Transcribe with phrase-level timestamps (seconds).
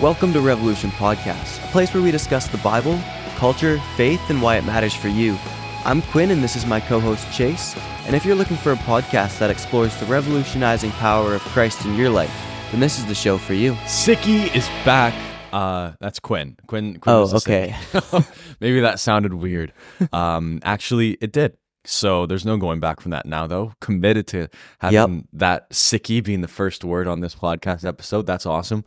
[0.00, 2.98] Welcome to Revolution Podcast, a place where we discuss the Bible,
[3.36, 5.36] culture, faith, and why it matters for you.
[5.84, 7.76] I'm Quinn, and this is my co host Chase.
[8.06, 11.96] And if you're looking for a podcast that explores the revolutionizing power of Christ in
[11.96, 12.32] your life,
[12.70, 13.74] then this is the show for you.
[13.84, 15.12] Sicky is back.
[15.52, 16.56] Uh, that's Quinn.
[16.66, 16.98] Quinn.
[16.98, 17.76] Quinn Oh, okay.
[18.60, 19.74] Maybe that sounded weird.
[20.14, 21.58] Um, actually, it did.
[21.84, 23.72] So there's no going back from that now, though.
[23.80, 24.48] Committed to
[24.80, 28.26] having that sicky being the first word on this podcast episode.
[28.26, 28.84] That's awesome.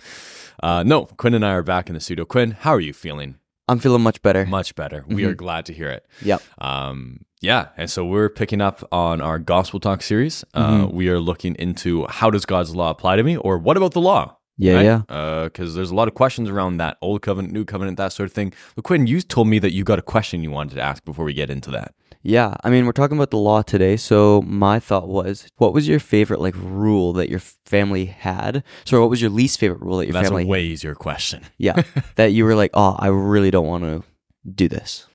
[0.61, 2.25] Uh, no, Quinn and I are back in the studio.
[2.25, 3.37] Quinn, how are you feeling?
[3.67, 4.45] I'm feeling much better.
[4.45, 5.05] Much better.
[5.07, 6.05] We are glad to hear it.
[6.21, 6.41] Yep.
[6.59, 10.45] Um, yeah, and so we're picking up on our gospel talk series.
[10.53, 13.93] Uh, we are looking into how does God's law apply to me, or what about
[13.93, 14.37] the law?
[14.57, 14.83] Yeah, right?
[14.83, 15.43] yeah.
[15.45, 18.33] Because there's a lot of questions around that old covenant, new covenant, that sort of
[18.33, 18.53] thing.
[18.75, 21.25] But Quinn, you told me that you got a question you wanted to ask before
[21.25, 21.95] we get into that.
[22.23, 23.97] Yeah, I mean, we're talking about the law today.
[23.97, 28.63] So my thought was, what was your favorite like rule that your family had?
[28.85, 30.43] So what was your least favorite rule that your That's family?
[30.43, 31.43] That's a way easier question.
[31.57, 31.83] yeah,
[32.15, 34.03] that you were like, oh, I really don't want to
[34.49, 35.07] do this.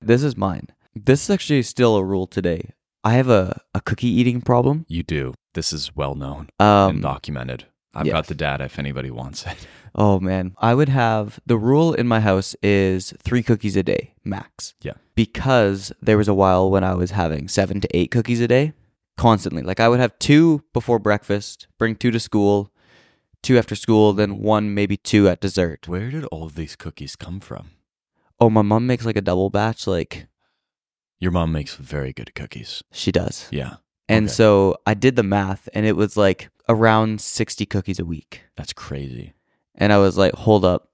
[0.00, 0.68] This is mine.
[0.94, 2.72] This is actually still a rule today.
[3.04, 4.84] I have a, a cookie eating problem.
[4.88, 5.34] You do.
[5.54, 7.66] This is well known and Um, documented.
[7.94, 8.12] I've yes.
[8.12, 9.66] got the data if anybody wants it.
[9.94, 14.14] oh man, I would have the rule in my house is three cookies a day
[14.24, 14.74] max.
[14.82, 14.94] Yeah.
[15.14, 18.72] Because there was a while when I was having seven to eight cookies a day
[19.16, 19.62] constantly.
[19.62, 22.72] Like I would have two before breakfast, bring two to school,
[23.42, 25.86] two after school, then one, maybe two at dessert.
[25.86, 27.70] Where did all of these cookies come from?
[28.40, 30.26] Oh, my mom makes like a double batch, like
[31.20, 32.82] Your mom makes very good cookies.
[32.90, 33.48] she does.
[33.52, 33.76] Yeah,
[34.08, 34.32] And Okay.
[34.32, 38.42] so I did the math and it was like around 60 cookies a week.
[38.56, 39.34] that's crazy.
[39.74, 40.88] And I was like, hold up.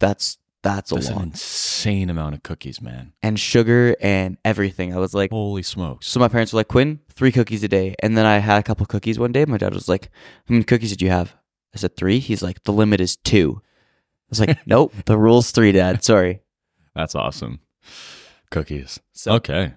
[0.00, 1.24] That's that's a That's an lot.
[1.24, 3.12] insane amount of cookies, man.
[3.22, 4.94] And sugar and everything.
[4.94, 6.06] I was like, Holy smokes.
[6.06, 7.94] so my parents were like, Quinn, three cookies a day.
[8.02, 9.44] And then I had a couple cookies one day.
[9.44, 10.04] My dad was like,
[10.48, 11.34] How many cookies did you have?
[11.74, 12.18] I said, Three.
[12.20, 13.60] He's like, The limit is two.
[13.64, 16.04] I was like, Nope, the rule's three, Dad.
[16.04, 16.40] Sorry.
[16.94, 17.60] That's awesome.
[18.50, 19.00] Cookies.
[19.12, 19.74] So Okay.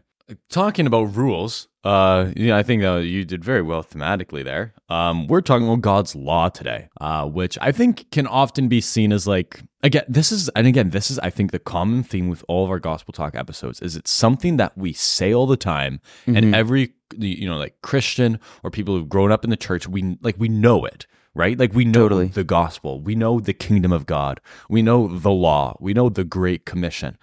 [0.49, 4.73] Talking about rules, uh, yeah, I think uh, you did very well thematically there.
[4.89, 9.13] Um, we're talking about God's law today, uh, which I think can often be seen
[9.13, 12.43] as like again, this is and again, this is I think the common theme with
[12.47, 16.01] all of our gospel talk episodes is it's something that we say all the time,
[16.25, 20.17] and every you know like Christian or people who've grown up in the church, we
[20.21, 21.05] like we know it.
[21.35, 21.59] Right?
[21.59, 22.27] Like we know Totally.
[22.27, 23.01] the gospel.
[23.01, 24.39] We know the kingdom of God.
[24.69, 25.75] We know the law.
[25.81, 27.17] We know the great commission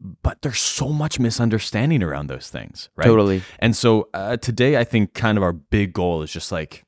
[0.00, 3.06] but there's so much misunderstanding around those things, right?
[3.06, 3.42] Totally.
[3.58, 6.84] And so uh, today, I think kind of our big goal is just like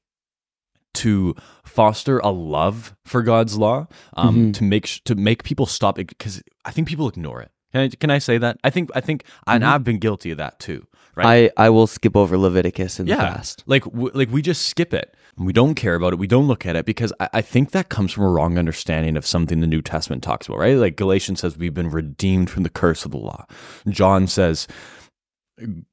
[0.95, 3.87] to foster a love for God's law,
[4.17, 4.53] um, Mm-hmm.
[4.53, 7.51] to make sh- to make people stop because I think people ignore it.
[7.73, 8.59] Can I, can I say that?
[8.65, 10.87] I think I think and I've been guilty of that too.
[11.15, 11.51] Right?
[11.57, 13.65] I, I will skip over Leviticus in the yeah, past.
[13.67, 15.15] like w- like we just skip it.
[15.38, 16.19] We don't care about it.
[16.19, 19.16] We don't look at it because I, I think that comes from a wrong understanding
[19.16, 20.76] of something the New Testament talks about, right?
[20.76, 23.47] Like Galatians says we've been redeemed from the curse of the law.
[23.88, 24.66] John says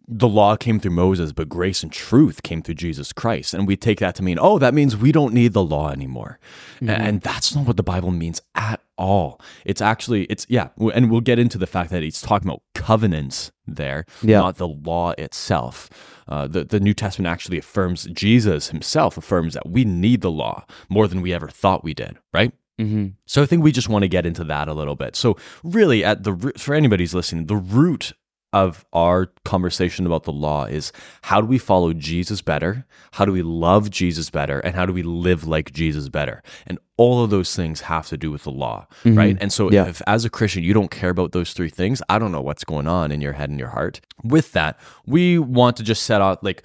[0.07, 3.53] the law came through Moses, but grace and truth came through Jesus Christ.
[3.53, 6.39] And we take that to mean, oh, that means we don't need the law anymore.
[6.75, 6.89] Mm-hmm.
[6.89, 9.41] And that's not what the Bible means at all.
[9.65, 10.69] It's actually, it's, yeah.
[10.93, 14.39] And we'll get into the fact that he's talking about covenants there, Yeah.
[14.39, 15.89] not the law itself.
[16.27, 20.65] Uh, the, the New Testament actually affirms, Jesus himself affirms that we need the law
[20.89, 22.51] more than we ever thought we did, right?
[22.79, 23.07] Mm-hmm.
[23.25, 25.15] So I think we just want to get into that a little bit.
[25.15, 28.11] So really, at the for anybody who's listening, the root
[28.55, 30.93] of our conversation about the law is
[31.23, 32.85] how do we follow Jesus better?
[33.11, 34.59] How do we love Jesus better?
[34.61, 36.41] And how do we live like Jesus better?
[36.65, 39.17] And all of those things have to do with the law, mm-hmm.
[39.17, 39.37] right?
[39.41, 39.87] And so Yeah.
[39.87, 42.63] if as a Christian you don't care about those three things, I don't know what's
[42.63, 43.99] going on in your head and your heart.
[44.23, 46.63] With that, we want to just set out like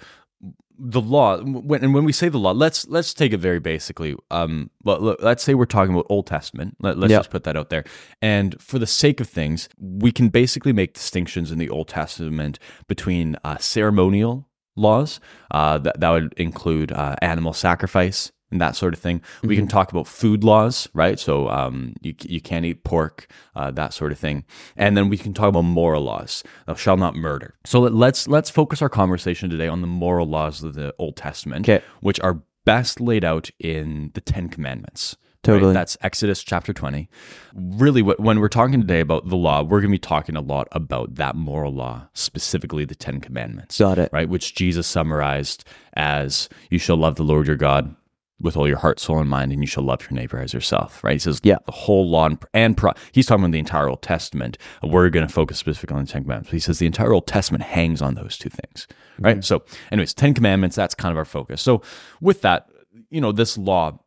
[0.83, 4.15] the law when and when we say the law let's let's take it very basically
[4.31, 7.19] um but look, let's say we're talking about old testament Let, let's Yeah.
[7.19, 7.83] just put that out there
[8.19, 12.57] and for the sake of things we can basically make distinctions in the old testament
[12.87, 15.19] between uh, ceremonial laws
[15.51, 19.21] uh, that, that would include uh, animal sacrifice and that sort of thing.
[19.43, 21.19] We can talk about food laws, right?
[21.19, 24.43] So um, you, you can't eat pork, uh, that sort of thing.
[24.75, 26.43] And then we can talk about moral laws.
[26.67, 27.55] Thou shalt not murder.
[27.65, 31.15] So let- let's let's focus our conversation today on the moral laws of the Old
[31.15, 31.83] Testament, Okay.
[32.01, 35.15] which are best laid out in the Ten Commandments.
[35.47, 35.53] right?
[35.53, 35.73] Totally.
[35.73, 37.09] That's Exodus chapter 20.
[37.55, 40.67] Really, when we're talking today about the law, we're going to be talking a lot
[40.71, 44.09] about that moral law, specifically the Ten Commandments Got it.
[44.13, 44.29] right?
[44.29, 47.95] Which Jesus summarized as you shall love the Lord your God
[48.41, 51.03] with all your heart, soul, and mind, and you shall love your neighbor as yourself,
[51.03, 51.13] right?
[51.13, 51.57] He says Yeah.
[51.65, 54.57] the whole law and, and pro- he's talking about the entire Old Testament.
[54.83, 56.49] We're going to focus specifically on the Ten Commandments.
[56.49, 58.87] But he says the entire Old Testament hangs on those two things,
[59.19, 59.37] right?
[59.37, 59.41] Mm-hmm.
[59.41, 61.61] So, anyways, Ten Commandments, that's kind of our focus.
[61.61, 61.81] So,
[62.19, 62.67] with that,
[63.09, 63.99] you know, this law,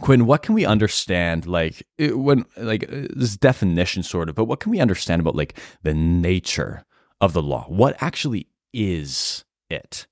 [0.00, 4.44] Quinn, what can we understand like it- when like uh, this definition sort of, but
[4.46, 6.84] what can we understand about like the nature
[7.20, 7.64] of the law?
[7.68, 10.06] What actually is it?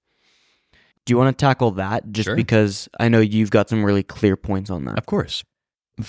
[1.07, 2.37] Do you want to tackle that just Sure.
[2.37, 4.99] because I know you've got some really clear points on that?
[4.99, 5.43] Of course.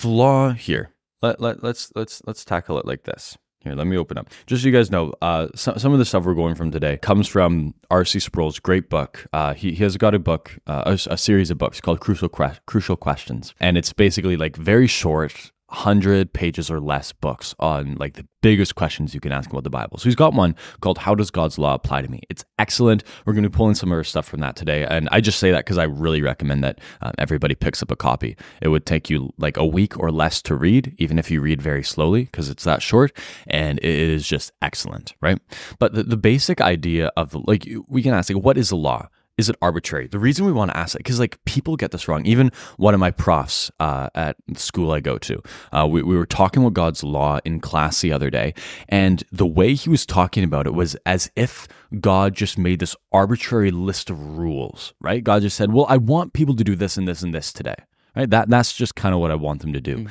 [0.04, 0.90] Law here.
[1.22, 3.36] Let, let, let's let's let's tackle it like this.
[3.60, 4.28] Here, let me open up.
[4.46, 6.98] Just so you guys know, uh, some, some of the stuff we're going from today
[6.98, 8.18] comes from R.C.
[8.20, 9.26] Sproul's great book.
[9.32, 12.28] Uh, he, he has got a book, uh, a, a series of books called Crucial
[12.28, 18.14] Crucial Questions, and it's basically like very short, hundred pages or less books on like
[18.14, 19.98] the biggest questions you can ask about the Bible.
[19.98, 23.02] So he's got one called "How Does God's Law Apply to Me?" It's excellent.
[23.24, 25.38] We're going to be pulling some of our stuff from that today, and I just
[25.38, 28.36] say that because I really recommend that uh, everybody picks up a copy.
[28.60, 31.62] It would take you like a week or less to read, even if you read
[31.62, 33.16] very slowly, because it's that short,
[33.46, 35.38] and it is just excellent, right?
[35.78, 39.08] But the, the basic idea of like we can ask like, what is the law?
[39.36, 40.06] Is it arbitrary?
[40.06, 42.24] The reason we want to ask that, because like people get this wrong.
[42.24, 45.42] Even one of my profs uh, at the school I go to,
[45.72, 48.54] uh, we, we were talking about God's law in class the other day,
[48.88, 51.66] and the way he was talking about it was as if
[52.00, 55.22] God just made this arbitrary list of rules, right?
[55.22, 57.76] God just said, "Well, I want people to do this and this and this today."
[58.16, 58.30] Right?
[58.30, 60.06] That that's just kind of what I want them to do,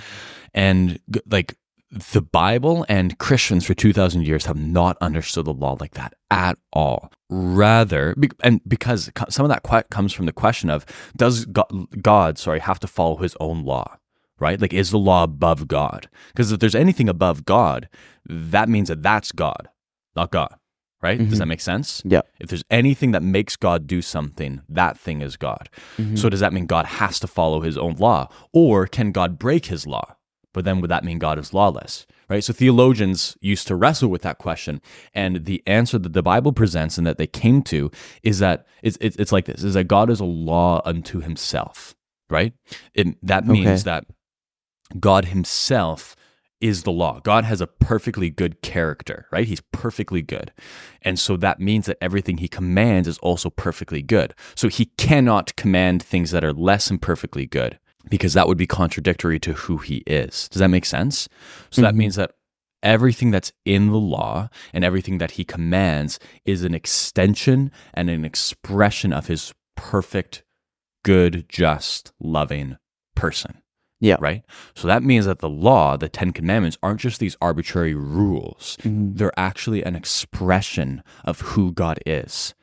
[0.53, 0.99] and
[1.29, 1.55] like
[1.93, 6.57] the Bible and Christians for 2,000 years have not understood the law like that at
[6.71, 7.11] all.
[7.29, 10.85] Rather, and because some of that comes from the question of
[11.15, 11.67] does God,
[12.01, 13.97] God, sorry, have to follow his own law?
[14.39, 14.59] Right?
[14.59, 16.09] Like, is the law above God?
[16.29, 17.87] Because if there's anything above God,
[18.25, 19.69] that means that that's God,
[20.15, 20.55] not God.
[21.01, 21.17] Right?
[21.17, 21.49] Does that mm-hmm.
[21.49, 22.01] make sense?
[22.05, 22.21] Yeah.
[22.39, 25.69] If there's anything that makes God do something, that thing is God.
[25.97, 26.15] Mm-hmm.
[26.15, 28.29] So does that mean God has to follow his own law?
[28.53, 30.15] Or can God break his law?
[30.53, 32.05] But then would that mean God is lawless?
[32.29, 32.43] Right?
[32.43, 34.81] So theologians used to wrestle with that question.
[35.13, 37.91] And the answer that the Bible presents and that they came to
[38.23, 41.95] is that it's, it's, it's like this is that God is a law unto himself.
[42.29, 42.53] Right?
[42.93, 43.83] It, that means Okay.
[43.83, 44.05] that
[44.99, 46.15] God himself
[46.61, 47.19] is the law.
[47.19, 49.45] God has a perfectly good character, right?
[49.45, 50.53] He's perfectly good.
[51.01, 54.33] And so that means that everything he commands is also perfectly good.
[54.55, 57.79] So he cannot command things that are less than perfectly good
[58.09, 60.47] because that would be contradictory to who he is.
[60.49, 61.27] Does that make sense?
[61.71, 62.31] So that means that
[62.81, 68.25] everything that's in the law and everything that he commands is an extension and an
[68.25, 70.43] expression of his perfect,
[71.03, 72.77] good, just, loving
[73.15, 73.61] person
[74.01, 74.17] Yeah.
[74.19, 74.43] right?
[74.75, 78.75] So that means that the law, the Ten Commandments, aren't just these arbitrary rules.
[78.81, 79.17] Mhm.
[79.17, 82.53] They're actually an expression of who God is,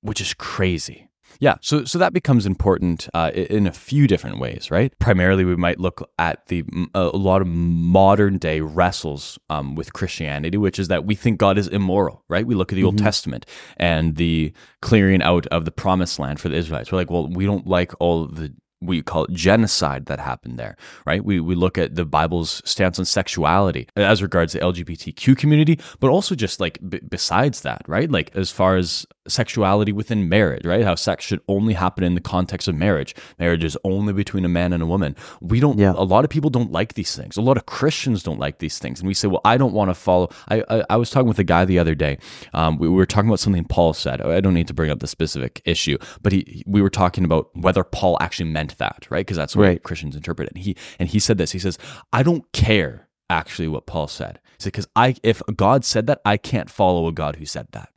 [0.00, 1.07] which is crazy.
[1.40, 4.96] Yeah, so so that becomes important uh, in a few different ways, right?
[4.98, 6.64] Primarily, we might look at the
[6.94, 11.56] a lot of modern day wrestles um, with Christianity, which is that we think God
[11.56, 12.46] is immoral, right?
[12.46, 13.46] We look at the Old Testament
[13.76, 14.52] and the
[14.82, 16.90] clearing out of the Promised Land for the Israelites.
[16.90, 20.76] We're like, well, we don't like all the we call it genocide that happened there,
[21.04, 21.24] right?
[21.24, 26.10] We, we look at the Bible's stance on sexuality as regards the LGBTQ community, but
[26.10, 28.10] also just like b- besides that, right?
[28.10, 30.84] Like as far as sexuality within marriage, right?
[30.84, 33.14] How sex should only happen in the context of marriage.
[33.38, 35.16] Marriage is only between a man and a woman.
[35.40, 35.92] We don't, Yeah.
[35.96, 37.36] a lot of people don't like these things.
[37.36, 39.00] A lot of Christians don't like these things.
[39.00, 40.30] And we say, well, I don't want to follow.
[40.48, 42.18] I, I, I was talking with a guy the other day.
[42.54, 44.20] Um, we were talking about something Paul said.
[44.22, 47.54] I don't need to bring up the specific issue, but he, we were talking about
[47.56, 49.26] whether Paul actually meant that, right?
[49.26, 49.82] Because that's what Right.
[49.82, 50.54] Christians interpret it.
[50.54, 51.78] And he, and he said this, he says,
[52.12, 54.40] I don't care actually what Paul said.
[54.58, 57.68] He said, because I, if God said that, I can't follow a God who said
[57.72, 57.90] that.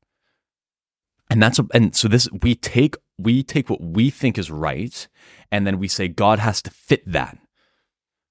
[1.30, 5.08] And that's, a, and so this, we take, we take what we think is right.
[5.52, 7.38] And then we say, God has to fit that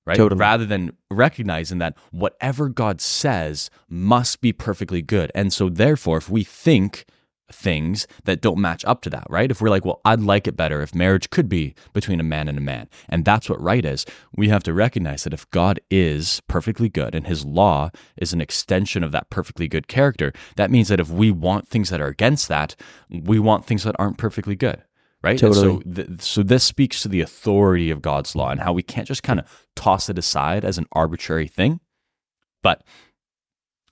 [0.07, 0.17] right?
[0.17, 0.38] Totally.
[0.38, 5.31] Rather than recognizing that whatever God says must be perfectly good.
[5.35, 7.07] And so, therefore, if we think
[7.52, 9.50] things that don't match up to that, right?
[9.50, 12.49] If we're like, well, I'd like it better if marriage could be between a man
[12.49, 15.80] and a man, and that's what right is, we have to recognize that if God
[15.90, 20.71] is perfectly good and his law is an extension of that perfectly good character, that
[20.71, 22.76] means that if we want things that are against that,
[23.09, 24.85] we want things that aren't perfectly good.
[25.23, 25.42] Right.
[25.42, 28.83] And so, th- so this speaks to the authority of God's law and how we
[28.83, 31.80] can't just kind of toss it aside as an arbitrary thing,
[32.62, 32.83] but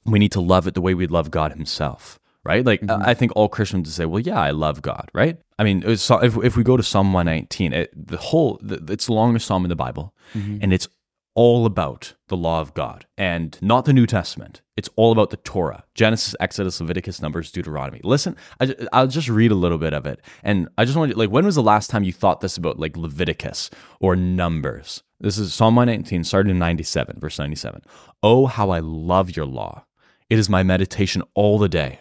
[0.07, 2.19] we need to love it the way we'd love God Himself.
[2.49, 2.65] Right.
[2.65, 3.03] Like Mm-hmm.
[3.11, 5.09] I think all Christians would say, well, yeah, I love God.
[5.15, 5.37] Right.
[5.59, 9.07] I mean, so- if, if we go to Psalm 119, it, the whole, the, it's
[9.07, 10.59] the longest Psalm in the Bible Mm-hmm.
[10.63, 10.89] and it's
[11.35, 14.61] all about the law of God and not the New Testament.
[14.77, 18.01] It's all about the Torah Genesis, Exodus, Leviticus, Numbers, Deuteronomy.
[18.03, 20.21] Listen, I, I'll just read a little bit of it.
[20.43, 22.79] And I just want to, like, when was the last time you thought this about
[22.81, 25.03] like Leviticus or Numbers?
[25.21, 27.83] This is Psalm 119, starting in 97, verse 97.
[28.23, 29.85] Oh, how I love your law.
[30.31, 32.01] It is my meditation all the day.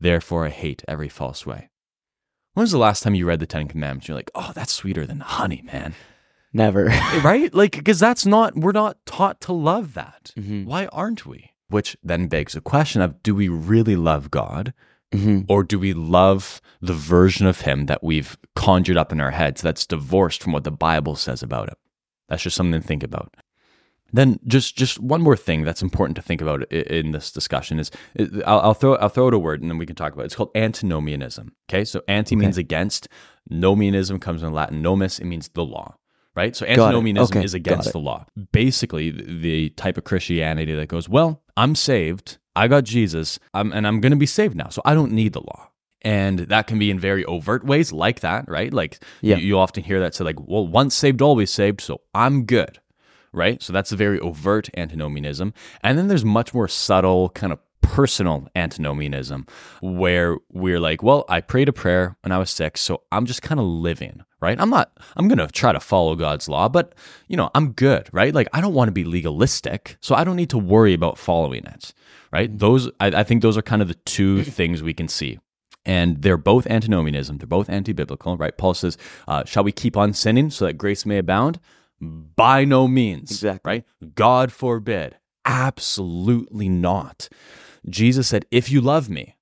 [0.00, 1.70] Therefore I hate every false way.
[2.54, 4.08] When was the last time you read the Ten Commandments?
[4.08, 5.94] You're like, oh, that's sweeter than honey, man.
[6.52, 6.86] Never.
[7.22, 7.52] right?
[7.54, 10.32] Like, because that's not, we're not taught to love that.
[10.36, 10.64] Mhm.
[10.64, 11.50] Why aren't we?
[11.68, 14.72] Which then begs the question of do we really love God?
[15.12, 15.46] Mhm.
[15.48, 19.60] Or do we love the version of him that we've conjured up in our heads
[19.62, 21.76] that's divorced from what the Bible says about him?
[22.28, 23.34] That's just something to think about.
[24.12, 27.90] Then just just one more thing that's important to think about in this discussion is
[28.46, 30.26] I'll, I'll throw I'll throw out a word and then we can talk about it.
[30.26, 31.52] It's called antinomianism.
[31.68, 33.08] Okay, so anti means against.
[33.50, 35.18] Nomianism comes from Latin nomis.
[35.18, 35.96] It means the law.
[36.34, 36.54] Right.
[36.54, 38.24] So antinomianism Okay, is against the law.
[38.52, 42.38] Basically, the, type of Christianity that goes, well, I'm saved.
[42.54, 45.32] I got Jesus, um, and I'm going to be saved now, so I don't need
[45.32, 45.70] the law.
[46.02, 48.72] And that can be in very overt ways, like that, right?
[48.72, 49.36] Like Yeah.
[49.36, 52.78] you, you often hear that say, like, well, once saved, always saved, so I'm good
[53.32, 53.62] right?
[53.62, 55.52] So that's a very overt antinomianism.
[55.82, 59.46] And then there's much more subtle, kind of personal antinomianism,
[59.80, 63.42] where we're like, well, I prayed a prayer when I was sick, so I'm just
[63.42, 64.60] kind of living, right?
[64.60, 66.94] I'm not, I'm going to try to follow God's law, but,
[67.28, 68.34] you know, I'm good, right?
[68.34, 71.64] Like, I don't want to be legalistic, so I don't need to worry about following
[71.64, 71.94] it,
[72.30, 72.56] right?
[72.56, 75.38] Those, I, I think those are kind of the two things we can see
[75.86, 77.38] and they're both antinomianism.
[77.38, 78.56] They're both anti-biblical, right?
[78.56, 81.58] Paul says, uh, "Shall we keep on sinning so that grace may abound?"
[82.00, 83.70] By no means, Exactly.
[84.00, 84.14] right?
[84.14, 85.16] God forbid.
[85.44, 87.28] Absolutely not.
[87.88, 89.34] Jesus said, "If you love me."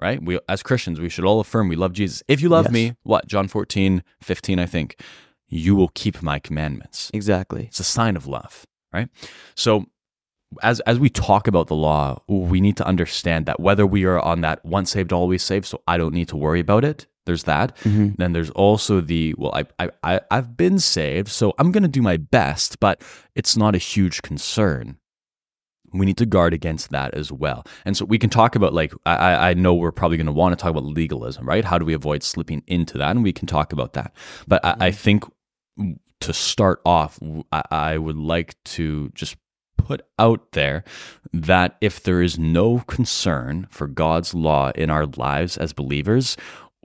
[0.00, 0.22] Right?
[0.22, 2.22] We as Christians, we should all affirm we love Jesus.
[2.26, 2.72] If you love Yes.
[2.72, 3.26] me, what?
[3.28, 4.98] John 14, 15, I think,
[5.46, 7.10] you will keep my commandments.
[7.12, 7.64] Exactly.
[7.66, 9.08] It's a sign of love, right?
[9.54, 9.86] So
[10.62, 14.18] as as we talk about the law, we need to understand that whether we are
[14.18, 17.06] on that once saved always saved, so I don't need to worry about it.
[17.30, 17.76] There's that.
[17.84, 18.16] Mhm.
[18.16, 22.02] Then there's also the well, I I I I've been saved, so I'm gonna do
[22.02, 23.00] my best, but
[23.34, 24.96] it's not a huge concern.
[25.92, 27.64] We need to guard against that as well.
[27.84, 30.62] And so we can talk about like I I- know we're probably gonna want to
[30.62, 31.64] talk about legalism, right?
[31.64, 33.10] How do we avoid slipping into that?
[33.10, 34.12] And we can talk about that.
[34.48, 35.24] But I, I think
[36.20, 37.18] to start off,
[37.52, 39.36] I, I would like to just
[39.78, 40.84] put out there
[41.32, 46.36] that if there is no concern for God's law in our lives as believers,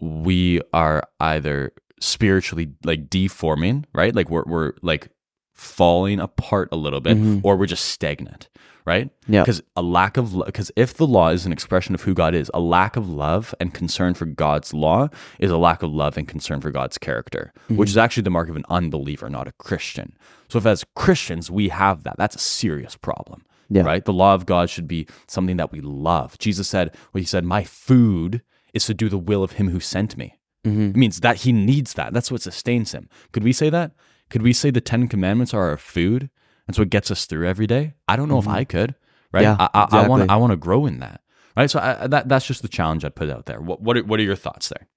[0.02, 4.14] we are either spiritually like deforming, right?
[4.16, 5.10] Like we're we're like
[5.54, 7.42] falling apart a little bit, Mhm.
[7.44, 8.50] or we're just stagnant,
[8.86, 9.10] right?
[9.28, 9.42] Yeah.
[9.44, 12.52] Because a lack of because if the law is an expression of who God is,
[12.54, 15.08] a lack of love and concern for God's law
[15.40, 18.50] is a lack of love and concern for God's character, which is actually the mark
[18.50, 20.14] of an unbeliever, not a Christian.
[20.50, 23.46] So if as Christians we have that, that's a serious problem.
[23.70, 23.82] Yeah.
[23.84, 24.04] Right?
[24.06, 26.38] The law of God should be something that we love.
[26.38, 28.42] Jesus said, well, he said, My food
[28.76, 30.38] is to do the will of him who sent me.
[30.66, 30.90] Mhm.
[30.92, 32.14] It means that he needs that.
[32.14, 33.10] That's what sustains him.
[33.32, 33.92] Could we say that?
[34.30, 36.30] Could we say the Ten Commandments are our food?
[36.68, 37.94] That's what gets us through every day.
[38.08, 38.96] I don't know if I could.
[39.32, 39.46] Right?
[39.46, 39.62] Mm-hmm.
[39.62, 40.34] Yeah, I, I, I want exactly.
[40.34, 41.22] I want to grow in that.
[41.56, 41.70] Right?
[41.70, 43.62] So I, that that's just the challenge I'd put out there.
[43.62, 44.88] What what are, what are your thoughts there?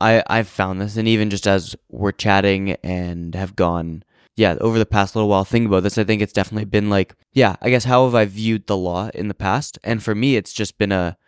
[0.00, 4.04] I I've found this, and even just as we're chatting and have gone,
[4.36, 7.14] yeah, over the past little while, thinking about this, I think it's definitely been like,
[7.32, 9.78] yeah, I guess how have I viewed the law in the past?
[9.84, 11.18] And for me, it's just been a,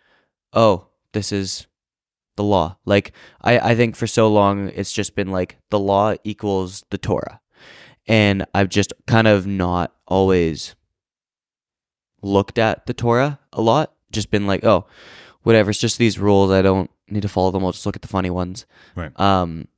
[0.52, 1.66] oh, this is
[2.40, 2.76] the law.
[2.86, 6.96] Like I I think for so long, it's just been like the law equals the
[6.98, 7.40] Torah,
[8.08, 10.74] and I've just kind of not always
[12.22, 13.92] looked at the Torah a lot.
[14.10, 14.86] Just been like, oh,
[15.42, 15.70] whatever.
[15.70, 16.50] It's just these rules.
[16.50, 17.64] I don't need to follow them.
[17.64, 18.66] I'll just look at the funny ones.
[18.96, 19.12] Right.
[19.20, 19.68] Um,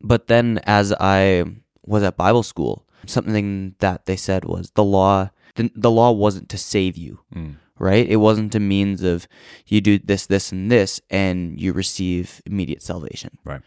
[0.00, 1.44] but then as I
[1.84, 5.30] was at Bible school, something that they said was the law.
[5.54, 7.56] The, the law wasn't to save you, Mm.
[7.78, 8.06] Right?
[8.08, 9.26] It wasn't a means of
[9.66, 13.60] you do this, this, and this, and you receive immediate salvation Right.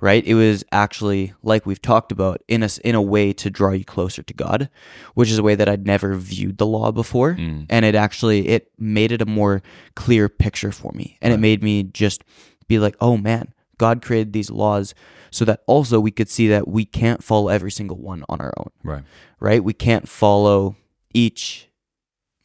[0.00, 0.24] right?
[0.26, 3.84] It was actually like we've talked about in a in a way to draw you
[3.84, 4.68] closer to God,
[5.14, 7.66] which is a way that I'd never viewed the law before, Mm.
[7.70, 9.62] and it actually it made it a more
[9.94, 12.22] clear picture for me, and it made me just
[12.68, 14.94] be like, oh man, God created these laws
[15.30, 18.52] so that also we could see that we can't follow every single one on our
[18.58, 19.02] own, Right.
[19.40, 19.62] right?
[19.62, 20.76] We can't follow
[21.14, 21.65] each.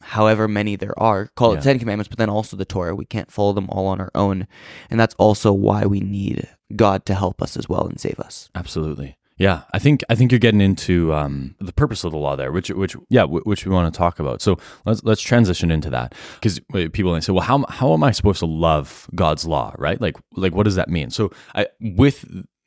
[0.02, 1.58] However many there are, call Yeah.
[1.60, 2.94] it Ten Commandments, but then also the Torah.
[2.94, 4.46] We can't follow them all on our own,
[4.90, 8.50] and that's also why we need God to help us as well and save us.
[8.54, 9.16] Absolutely.
[9.38, 12.52] Yeah, I think I think you're getting into um, the purpose of the law there,
[12.52, 14.42] which which yeah, wh- which we want to talk about.
[14.42, 16.60] So let's let's transition into that because
[16.92, 20.00] people might say, well, how how am I supposed to love God's law, right?
[20.00, 21.10] Like like what does that mean?
[21.10, 22.24] So I with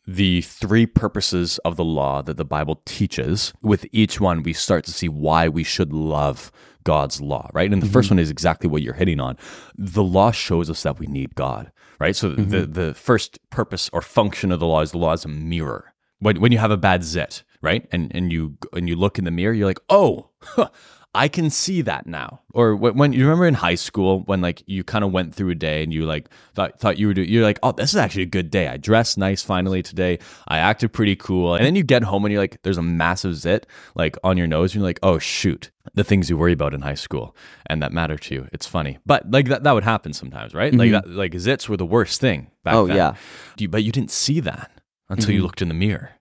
[0.07, 4.83] the three purposes of the law that the Bible teaches, with each one, we start
[4.85, 6.51] to see why we should love
[6.85, 7.71] God's law, right?
[7.71, 8.15] And the first mm-hmm.
[8.15, 9.37] one is exactly what you're hitting on.
[9.77, 12.15] The law shows us that we need God, right?
[12.15, 12.71] So the, mm-hmm.
[12.71, 15.93] the first purpose or function of the law is the law is a mirror.
[16.19, 17.85] When, when you have a bad zit, right?
[17.91, 20.29] And, and you and you look in the mirror, you're like, oh,
[21.15, 22.41] I can see that now.
[22.53, 25.49] Or when, when you remember in high school when like you kind of went through
[25.49, 27.95] a day and you like thought thought you were doing, you're like, oh, this is
[27.97, 28.67] actually a good day.
[28.67, 30.19] I dressed nice finally today.
[30.47, 31.55] I acted pretty cool.
[31.55, 34.47] And then you get home and you're like, there's a massive zit like on your
[34.47, 34.73] nose.
[34.73, 37.35] And you're like, oh shoot, the things you worry about in high school
[37.67, 38.47] and that matter to you.
[38.51, 40.73] It's funny, but like that that would happen sometimes, right?
[40.73, 42.51] Like that like zits were the worst thing.
[42.63, 42.97] Back Oh, then.
[42.97, 43.15] yeah.
[43.57, 44.71] You- but you didn't see that
[45.09, 45.43] until you Mhm.
[45.43, 46.11] looked in the mirror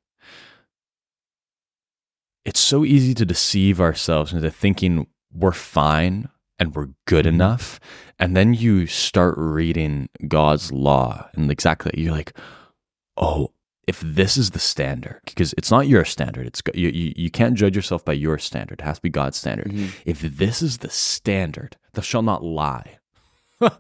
[2.45, 7.35] it's so easy to deceive ourselves into thinking we're fine and we're good Mm-hmm.
[7.35, 7.81] enough.
[8.19, 12.33] And then you start reading God's law and exactly, you're like,
[13.17, 13.51] oh,
[13.87, 17.55] if this is the standard, because it's not your standard, it's you, you, you can't
[17.55, 18.81] judge yourself by your standard.
[18.81, 19.67] It has to be God's standard.
[19.73, 19.91] Mhm.
[20.07, 22.99] If this is the standard, thou shalt not lie.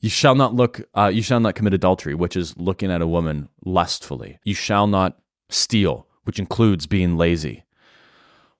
[0.00, 0.80] You shall not look.
[0.94, 4.40] Uh, you shall not commit adultery, which is looking at a woman lustfully.
[4.42, 5.16] You shall not
[5.48, 7.62] steal, which includes being lazy.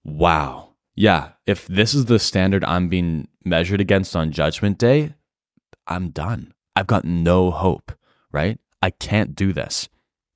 [0.04, 0.70] Wow.
[0.94, 1.30] Yeah.
[1.46, 5.14] If this is the standard I'm being measured against on Judgment Day,
[5.86, 6.52] I'm done.
[6.76, 7.92] I've got no hope.
[8.30, 8.58] Right?
[8.82, 9.88] I can't do this.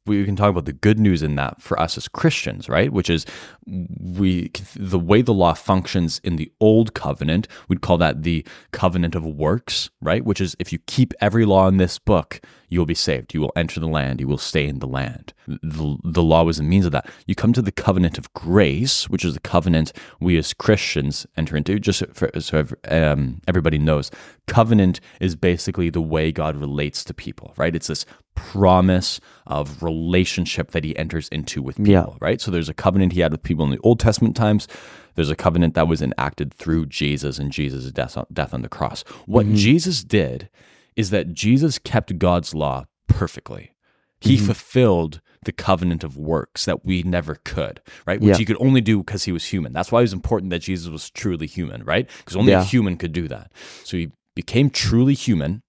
[0.06, 2.92] We can talk about the good news in that for us as Christians, right?
[2.92, 3.26] Which is
[3.66, 9.16] we the way the law functions in the old covenant, we'd call that the covenant
[9.16, 10.24] of works, right?
[10.24, 13.32] Which is if you keep every law in this book, you will be saved.
[13.34, 14.20] You will enter the land.
[14.20, 15.32] You will stay in the land.
[15.46, 17.08] The, the law was a means of that.
[17.26, 21.56] You come to the covenant of grace, which is the covenant we as Christians enter
[21.56, 21.78] into.
[21.78, 24.10] Just for, so um, everybody knows,
[24.46, 27.74] covenant is basically the way God relates to people, right?
[27.76, 28.04] It's this
[28.34, 32.06] promise of relationship that he enters into with people, Yeah.
[32.20, 32.40] right?
[32.40, 34.68] So there's a covenant he had with people in the Old Testament times.
[35.14, 38.68] There's a covenant that was enacted through Jesus and Jesus' death on, death on the
[38.68, 39.02] cross.
[39.24, 40.48] What Jesus did
[40.96, 43.72] is that Jesus kept God's law perfectly.
[44.20, 44.46] He mm-hmm.
[44.46, 48.20] fulfilled the covenant of works that we never could, right?
[48.20, 48.38] Which Yeah.
[48.38, 49.72] he could only do because he was human.
[49.72, 52.08] That's why it was important that Jesus was truly human, right?
[52.18, 53.52] Because only a human could do that.
[53.84, 55.62] So he became truly human,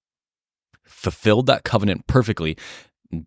[0.84, 2.58] fulfilled that covenant perfectly,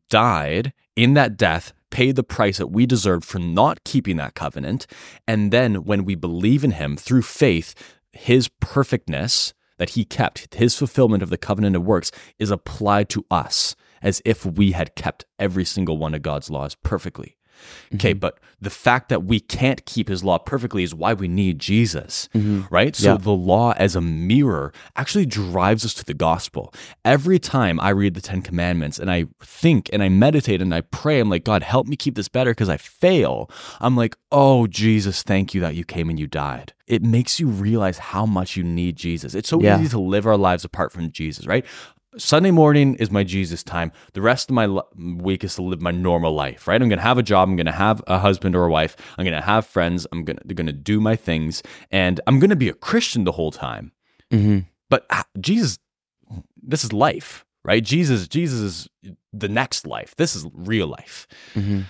[0.08, 4.86] died in that death, paid the price that we deserved for not keeping that covenant.
[5.28, 7.74] And then when we believe in him through faith,
[8.12, 13.24] his perfectness that he kept, his fulfillment of the covenant of works is applied to
[13.30, 17.38] us as if we had kept every single one of God's laws perfectly.
[17.94, 18.18] Okay, mm-hmm.
[18.18, 22.28] but the fact that we can't keep his law perfectly is why we need Jesus,
[22.34, 22.62] mm-hmm.
[22.72, 22.94] right?
[22.94, 23.16] So Yeah.
[23.16, 26.72] the law as a mirror actually drives us to the gospel.
[27.04, 30.82] Every time I read the 10 commandments and I think and I meditate and I
[30.82, 33.50] pray, I'm like, God, help me keep this better because I fail.
[33.80, 36.74] I'm like, oh, Jesus, thank you that you came and you died.
[36.86, 39.34] It makes you realize how much you need Jesus.
[39.34, 39.78] It's so Yeah.
[39.80, 41.64] easy to live our lives apart from Jesus, right?
[42.18, 43.92] Sunday morning is my Jesus time.
[44.14, 46.80] The rest of my week is to live my normal life, right?
[46.80, 47.48] I'm going to have a job.
[47.48, 48.96] I'm going to have a husband or a wife.
[49.16, 50.06] I'm going to have friends.
[50.10, 51.62] I'm going to, going to do my things.
[51.90, 53.92] And I'm going to be a Christian the whole time.
[54.32, 54.66] Mhm.
[54.88, 55.78] But ah, Jesus,
[56.60, 57.82] this is life, right?
[57.82, 58.88] Jesus, Jesus is
[59.32, 60.16] the next life.
[60.16, 61.28] This is real life.
[61.54, 61.84] Mhm.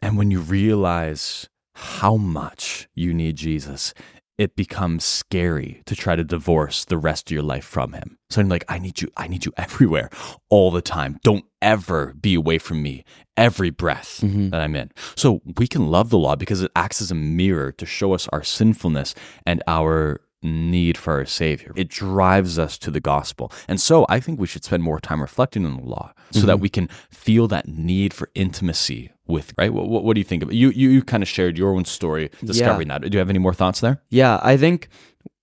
[0.00, 3.92] And when you realize how much you need Jesus,
[4.38, 8.16] it becomes scary to try to divorce the rest of your life from him.
[8.30, 10.10] So I'm like, I need you, I need you everywhere,
[10.48, 11.18] all the time.
[11.24, 13.04] Don't ever be away from me,
[13.36, 14.50] every breath Mhm.
[14.52, 14.90] that I'm in.
[15.16, 18.28] So we can love the law because it acts as a mirror to show us
[18.28, 21.72] our sinfulness and our need for our Savior.
[21.74, 23.50] It drives us to the gospel.
[23.66, 26.60] And so I think we should spend more time reflecting on the law so that
[26.60, 29.72] we can feel that need for intimacy with, right?
[29.72, 30.54] What, what, what do you think of it?
[30.54, 33.02] You, you, you kind of shared your own story discovering that.
[33.02, 34.02] Do you have any more thoughts there?
[34.10, 34.88] Yeah, I think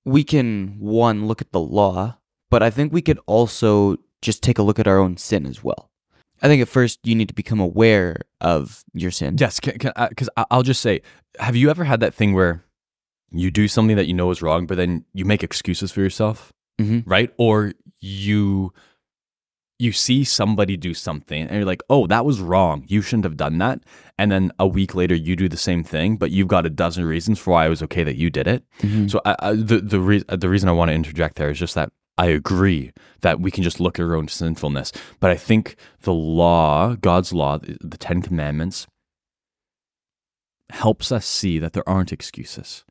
[0.04, 2.18] we can one look at the law,
[2.50, 5.64] but I think we could also just take a look at our own sin as
[5.64, 5.90] well.
[6.42, 9.38] I think at first you need to become aware of your sin.
[9.40, 11.02] Yes, because I'll just say,
[11.40, 12.64] have you ever had that thing where
[13.32, 16.52] you do something that you know is wrong, but then you make excuses for yourself,
[16.80, 17.04] Mhm.
[17.06, 17.34] right?
[17.38, 18.74] Or you
[19.78, 22.86] you see somebody do something and you're like, "Oh, that was wrong.
[22.88, 23.82] You shouldn't have done that."
[24.18, 27.04] And then a week later, you do the same thing, but you've got a dozen
[27.06, 28.64] reasons for why it was okay that you did it.
[28.82, 29.12] Mhm.
[29.12, 31.76] So I, I, the the, re- the reason I want to interject there is just
[31.76, 35.76] that I agree that we can just look at our own sinfulness, but I think
[36.04, 38.88] the law, God's law, the the Ten Commandments,
[40.70, 42.84] helps us see that there aren't excuses.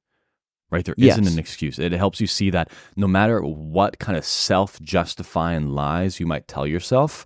[0.71, 0.85] Right?
[0.85, 1.19] There Yes.
[1.19, 1.79] not an excuse.
[1.79, 6.49] It helps you see that no matter what kind of self justifying lies you might
[6.49, 7.25] tell yourself,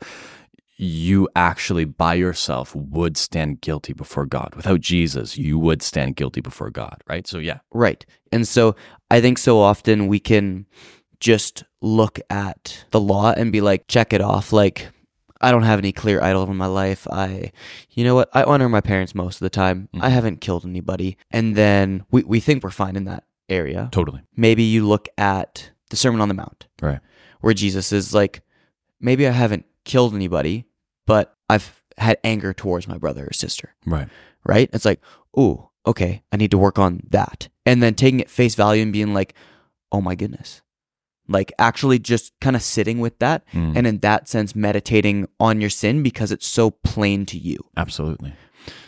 [0.77, 4.55] you actually by yourself would stand guilty before God.
[4.55, 7.27] Without Jesus, you would stand guilty before God, right?
[7.27, 7.59] So, yeah.
[7.73, 8.07] Right.
[8.31, 8.77] And so
[9.11, 10.67] I think so often we can
[11.19, 14.53] just look at the law and be like, check it off.
[14.53, 14.89] Like,
[15.41, 17.07] I don't have any clear idol in my life.
[17.11, 17.53] I,
[17.91, 18.29] you know what?
[18.33, 19.89] I honor my parents most of the time.
[19.95, 20.05] Mm-hmm.
[20.05, 21.17] I haven't killed anybody.
[21.31, 23.89] And then we, we think we're fine in that area.
[23.93, 24.23] Totally.
[24.37, 27.01] Maybe you look at the Sermon on the Mount Right.
[27.41, 28.43] where Jesus is like,
[29.01, 30.67] maybe I haven't killed anybody,
[31.07, 34.09] but I've had anger towards my brother or sister Right.
[34.45, 34.69] right?
[34.73, 35.01] It's like,
[35.37, 37.49] oh, okay, I need to work on that.
[37.65, 39.35] And then taking it face value and being like,
[39.91, 40.61] oh my goodness.
[41.27, 43.77] Like actually just kind of sitting with that Mm.
[43.77, 47.59] and in that sense meditating on your sin because it's so plain to you.
[47.77, 48.35] Absolutely.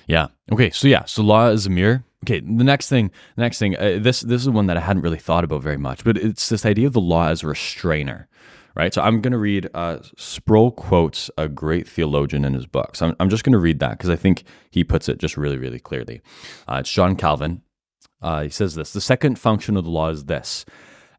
[0.07, 0.29] Yeah.
[0.53, 0.71] Okay.
[0.71, 1.05] So yeah.
[1.05, 2.05] So law is a mirror.
[2.25, 2.41] Okay.
[2.41, 3.11] The next thing.
[3.37, 3.77] The next thing.
[3.77, 6.49] Uh, this this is one that I hadn't really thought about very much, but it's
[6.49, 8.29] this idea of the law as a restrainer,
[8.77, 8.93] right?
[8.93, 9.69] So I'm going to read.
[9.75, 13.01] Uh, Sproul quotes a great theologian in his books.
[13.01, 15.57] I'm I'm just going to read that because I think he puts it just really
[15.57, 16.21] really clearly.
[16.69, 17.63] Uh, it's John Calvin.
[18.21, 20.67] Uh, he says this: the second function of the law is this,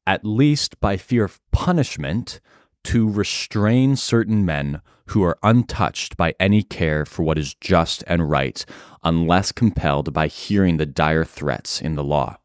[0.05, 2.39] at least by fear of punishment,
[2.85, 8.29] to restrain certain men who are untouched by any care for what is just and
[8.29, 8.65] right,
[9.03, 12.37] unless compelled by hearing the dire threats in the law.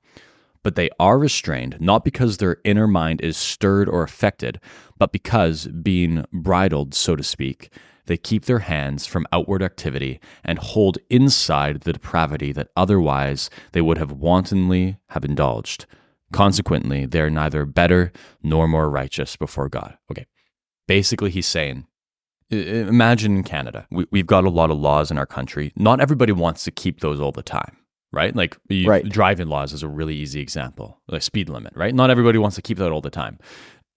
[0.63, 4.61] But they are restrained not because their inner mind is stirred or affected,
[4.99, 7.71] but because, being bridled, so to speak,
[8.07, 13.81] they keep their hands from outward activity and hold inside the depravity that otherwise they
[13.81, 15.87] would have wantonly have indulged.
[16.33, 18.13] Consequently, they are neither better
[18.43, 19.97] nor more righteous before God.
[20.11, 20.27] Okay.
[20.89, 21.87] Basically, he's saying,
[22.51, 25.73] imagine in Canada, we, we've got a lot of laws in our country.
[25.77, 27.77] Not everybody wants to keep those all the time,
[28.13, 28.35] right?
[28.35, 29.09] Like Right.
[29.09, 31.95] driving laws is a really easy example, like speed limit, right?
[31.95, 33.39] Not everybody wants to keep that all the time.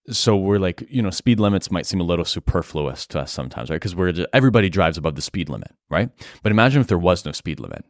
[0.08, 3.70] So we're like, you know, speed limits might seem a little superfluous to us sometimes,
[3.70, 3.76] right?
[3.76, 6.10] Because we're everybody drives above the speed limit, right?
[6.42, 7.84] But imagine if there was no speed limit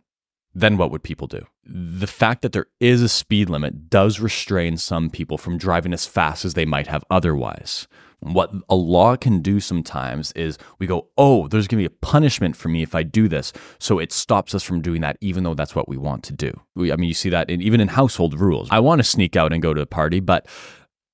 [0.55, 1.47] then what would people do?
[1.65, 6.07] The fact that there is a speed limit does restrain some people from driving as
[6.07, 7.87] fast as they might have otherwise.
[8.21, 12.07] What a law can do sometimes is we go, oh, there's going to be a
[12.07, 13.53] punishment for me if I do this.
[13.79, 16.53] So it stops us from doing that, even though that's what we want to do.
[16.75, 18.69] We, I mean, you see that in, even in household rules.
[18.71, 20.47] I want to sneak out and go to a party, but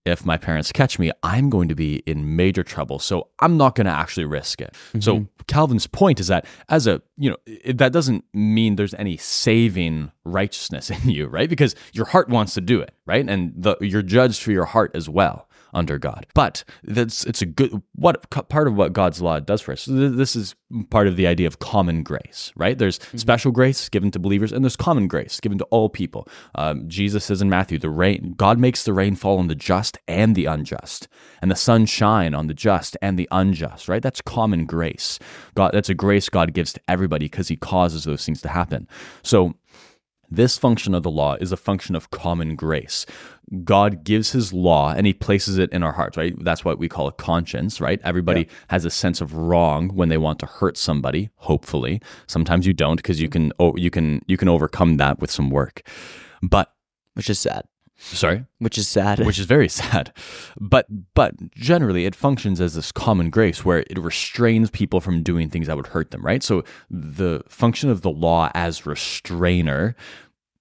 [0.06, 2.98] if my parents catch me, I'm going to be in major trouble.
[2.98, 4.74] So I'm not going to actually risk it.
[5.00, 5.24] So mm-hmm.
[5.48, 10.12] Calvin's point is that as a, you know, it, that doesn't mean there's any saving
[10.24, 11.50] righteousness in you, right?
[11.50, 13.28] Because your heart wants to do it, right?
[13.28, 16.26] And the, you're judged for your heart as well under God.
[16.34, 19.84] But that's it's a good what part of what God's law does for us.
[19.88, 20.56] This is
[20.90, 22.76] part of the idea of common grace, right?
[22.76, 26.26] There's special grace given to believers, and there's common grace given to all people.
[26.54, 29.98] Um, Jesus says in Matthew, the rain God makes the rain fall on the just
[30.08, 31.06] and the unjust,
[31.42, 34.02] and the sun shine on the just and the unjust, right?
[34.02, 35.18] That's common grace.
[35.54, 38.88] God, that's a grace God gives to everybody because He causes those things to happen.
[39.22, 39.54] So
[40.30, 43.06] this function of the law is a function of common grace.
[43.64, 46.34] God gives his law and he places it in our hearts, right?
[46.42, 48.00] That's what we call a conscience, right?
[48.02, 52.00] Everybody has a sense of wrong when they want to hurt somebody, hopefully.
[52.26, 55.50] Sometimes you don't because you can oh, you can you can overcome that with some
[55.50, 55.82] work.
[56.42, 56.72] But
[57.14, 57.62] which is sad.
[57.98, 59.20] sorry, Which is sad.
[59.24, 60.12] which is very sad.
[60.60, 65.48] But but generally it functions as this common grace where it restrains people from doing
[65.50, 66.42] things that would hurt them, right?
[66.42, 69.94] So the function of the law as restrainer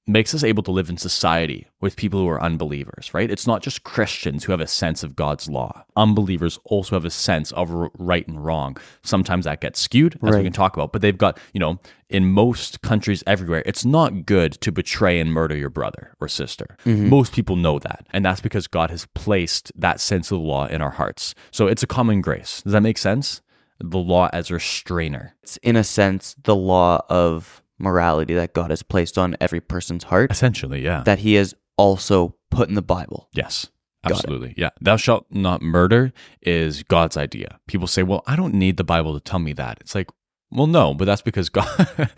[0.08, 3.32] makes us able to live in society with people who are unbelievers, right?
[3.32, 5.84] It's not just Christians who have a sense of God's law.
[5.96, 8.78] Unbelievers also have a sense of right and wrong.
[9.04, 12.30] Sometimes that gets skewed, as we can talk about, but they've got, you know, in
[12.30, 16.78] most countries everywhere, it's not good to betray and murder your brother or sister.
[16.86, 17.10] Mm-hmm.
[17.10, 18.06] Most people know that.
[18.12, 21.34] And that's because God has placed that sense of law in our hearts.
[21.50, 22.62] So it's a common grace.
[22.62, 23.42] Does that make sense?
[23.80, 25.36] The law as a restrainer.
[25.42, 30.06] it's in a sense the law of morality that God has placed on every person's
[30.06, 31.04] heart Essentially, yeah.
[31.04, 33.30] that he has also put in the Bible.
[33.34, 33.68] Yes.
[34.04, 34.54] Absolutely.
[34.56, 34.70] Yeah.
[34.82, 37.60] Thou shalt not murder is God's idea.
[37.68, 39.80] People say, well, I don't need the Bible to tell me that.
[39.82, 40.10] It's like,
[40.52, 41.68] well, no, but that's because God,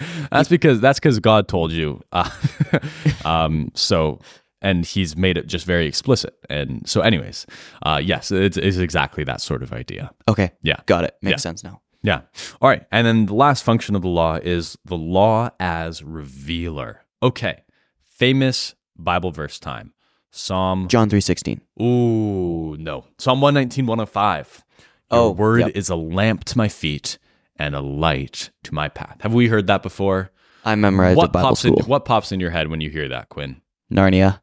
[0.31, 2.01] that's because, that's because God told you.
[2.11, 2.29] Uh,
[3.25, 4.19] um, so,
[4.61, 6.35] and he's made it just very explicit.
[6.49, 7.45] And so, anyways,
[7.83, 10.11] uh, yes, it's, it's exactly that sort of idea.
[10.27, 10.51] Okay.
[10.61, 10.81] Yeah.
[10.87, 11.15] Got it.
[11.21, 11.37] Makes Yeah.
[11.37, 11.81] sense now.
[12.03, 12.21] Yeah.
[12.61, 12.85] All right.
[12.91, 17.01] And then the last function of the law is the law as revealer.
[17.21, 17.63] Okay.
[18.03, 19.93] Famous Bible verse time.
[20.31, 21.61] Psalm John 3:16.
[21.81, 23.05] Ooh, no.
[23.17, 24.63] Psalm 119, 105.
[25.11, 25.71] Your Oh, word yep.
[25.75, 27.17] is a lamp to my feet
[27.55, 29.17] and a light to my path.
[29.21, 30.31] Have we heard that before?
[30.65, 31.79] I memorized what at Bible pops school.
[31.79, 33.61] in what pops in your head when you hear that, Quinn?
[33.91, 34.41] Narnia.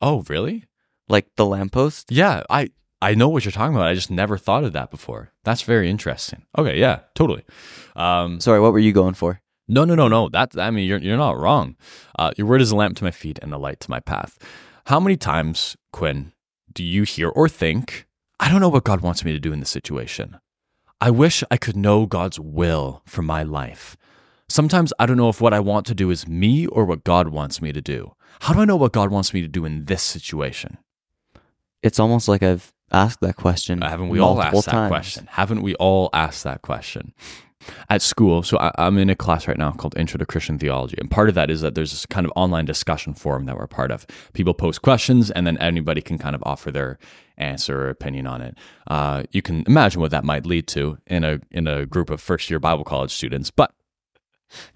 [0.00, 0.64] Oh, really?
[1.08, 2.10] Like the lamppost?
[2.10, 2.70] Yeah, I
[3.02, 3.88] I know what you're talking about.
[3.88, 5.32] I just never thought of that before.
[5.44, 6.46] That's very interesting.
[6.56, 7.44] Okay, yeah, totally.
[7.94, 9.40] Um, Sorry, what were you going for?
[9.68, 10.28] no, no, no, no.
[10.28, 11.76] That I mean, you're you're not wrong.
[12.18, 14.38] Uh, your word is a lamp to my feet and a light to my path.
[14.86, 16.32] How many times, Quinn,
[16.72, 18.06] do you hear or think,
[18.38, 20.38] I don't know what God wants me to do in this situation?
[21.00, 23.96] I wish I could know God's will for my life.
[24.48, 27.28] Sometimes I don't know if what I want to do is me or what God
[27.28, 28.14] wants me to do.
[28.42, 30.78] How do I know what God wants me to do in this situation?
[31.82, 33.82] It's almost like I've asked that question.
[33.82, 34.90] Haven't we all asked that times.
[34.90, 35.28] question?
[35.30, 37.12] Haven't we all asked that question?
[37.90, 40.96] At school, so I, I'm in a class right now called Intro to Christian Theology.
[41.00, 43.66] And part of that is that there's this kind of online discussion forum that we're
[43.66, 44.06] part of.
[44.34, 46.96] People post questions, and then anybody can kind of offer their
[47.38, 48.56] answer or opinion on it.
[48.86, 52.20] Uh, you can imagine what that might lead to in a in a group of
[52.20, 53.50] first year Bible college students.
[53.50, 53.72] But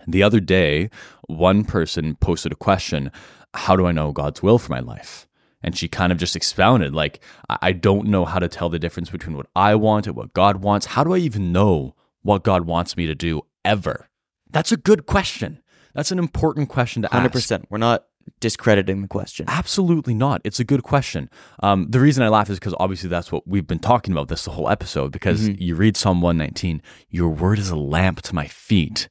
[0.07, 0.91] the other day,
[1.29, 3.13] one person posted a question
[3.55, 5.29] How do I know God's will for my life?
[5.63, 9.11] And she kind of just expounded, like, I don't know how to tell the difference
[9.11, 10.87] between what I want and what God wants.
[10.87, 14.09] How do I even know what God wants me to do ever?
[14.51, 15.61] That's a good question.
[15.95, 17.33] That's an important question to Hundred ask.
[17.33, 17.67] percent.
[17.69, 18.05] We're not
[18.39, 19.47] discrediting the question.
[19.49, 20.41] Absolutely not.
[20.45, 21.29] It's a good question.
[21.63, 24.45] Um, the reason I laugh is because obviously that's what we've been talking about this
[24.45, 25.13] the whole episode.
[25.13, 29.09] Because you read Psalm 119, your word is a lamp to my feet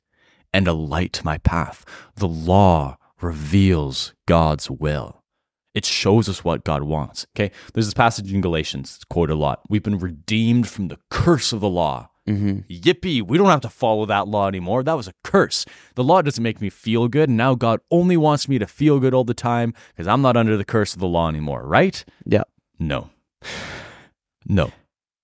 [0.53, 1.85] and a light to my path.
[2.15, 5.18] The law reveals God's will.
[5.79, 7.25] It shows us what God wants.
[7.33, 7.51] Okay.
[7.73, 9.61] There's this passage in Galatians, it's quoted a lot.
[9.69, 12.09] We've been redeemed from the curse of the law.
[12.27, 12.69] Mm-hmm.
[12.69, 14.83] Yippee, we don't have to follow that law anymore.
[14.83, 15.65] That was a curse.
[15.95, 17.29] The law doesn't make me feel good.
[17.29, 20.35] And now God only wants me to feel good all the time because I'm not
[20.35, 22.03] under the curse of the law anymore, right?
[22.25, 22.43] Yeah.
[22.77, 23.09] No.
[24.45, 24.73] No.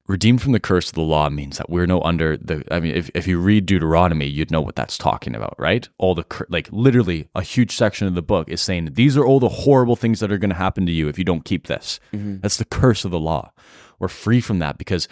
[0.07, 2.63] Redeemed from the curse of the law means that we're no under the.
[2.69, 5.89] I mean, if, if you read Deuteronomy, you'd know what that's talking about, right?
[5.97, 9.25] All the, cur- like, literally, a huge section of the book is saying these are
[9.25, 11.65] all the horrible things that are going to happen to you if you don't keep
[11.65, 11.99] this.
[12.13, 12.41] Mm-hmm.
[12.41, 13.51] That's the curse of the law.
[13.97, 15.07] We're free from that because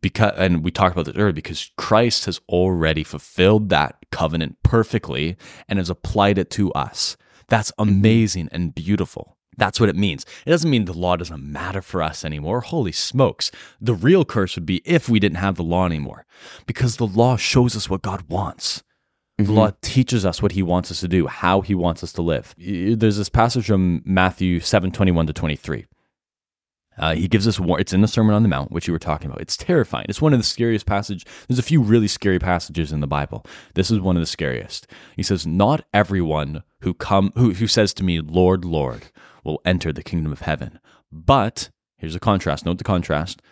[0.00, 5.36] because and we talked about this earlier because Christ has already fulfilled that covenant perfectly
[5.68, 7.16] and has applied it to us.
[7.48, 7.90] That's mm-hmm.
[7.90, 9.36] amazing and beautiful.
[9.56, 10.24] That's what it means.
[10.46, 12.60] It doesn't mean the law doesn't matter for us anymore.
[12.60, 13.50] Holy smokes.
[13.80, 16.26] The real curse would be if we didn't have the law anymore
[16.66, 18.82] because the law shows us what God wants.
[19.36, 22.22] The law teaches us what he wants us to do, how he wants us to
[22.22, 22.54] live.
[22.56, 25.86] There's this passage from Matthew 7 21 to 23.
[26.96, 27.80] Uh, he gives us war.
[27.80, 29.40] It's in the Sermon on the Mount, which you were talking about.
[29.40, 30.06] It's terrifying.
[30.08, 31.24] It's one of the scariest passages.
[31.48, 33.44] There's a few really scary passages in the Bible.
[33.74, 34.86] This is one of the scariest.
[35.16, 39.06] He says, "Not everyone who come who who says to me, Lord, Lord,
[39.44, 40.80] will enter the kingdom of heaven,
[41.12, 42.66] but here's a contrast.
[42.66, 43.42] Note the contrast.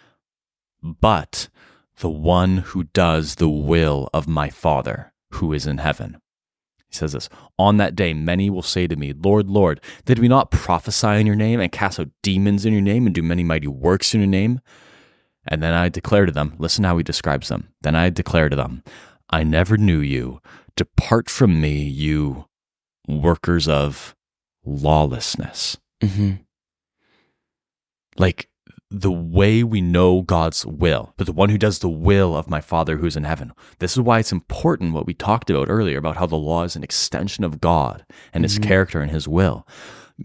[0.83, 1.49] But
[1.99, 6.19] the one who does the will of my Father who is in heaven."
[6.89, 7.29] He says this
[7.59, 11.27] On that day, many will say to me, Lord, Lord, did we not prophesy in
[11.27, 14.21] your name and cast out demons in your name and do many mighty works in
[14.21, 14.61] your name?
[15.47, 17.69] And then I declare to them, listen how he describes them.
[17.81, 18.83] Then I declare to them,
[19.31, 20.41] I never knew you.
[20.77, 22.47] Depart from me, you
[23.09, 24.15] workers of
[24.65, 25.77] lawlessness.
[26.03, 26.33] hmm
[28.17, 28.49] Like
[28.91, 32.61] the way we know God's will, but the one who does the will of my
[32.61, 33.53] Father who's in heaven.
[33.79, 36.77] This is why it's important what we talked about earlier about how the law is
[36.77, 39.67] an extension of God and his character and his will.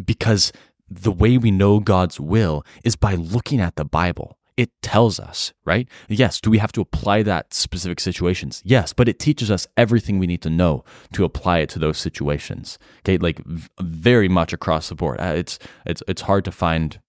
[0.05, 0.51] Because
[0.89, 4.36] the way we know God's will is by looking at the Bible.
[4.57, 5.87] It tells us, right?
[6.09, 8.63] Yes, do we have to apply that to specific situations?
[8.65, 11.99] Yes, but it teaches us everything we need to know to apply it to those
[11.99, 12.79] situations.
[13.01, 15.19] Okay, like v- very much across the board.
[15.21, 16.99] Uh, It's it's it's hard to find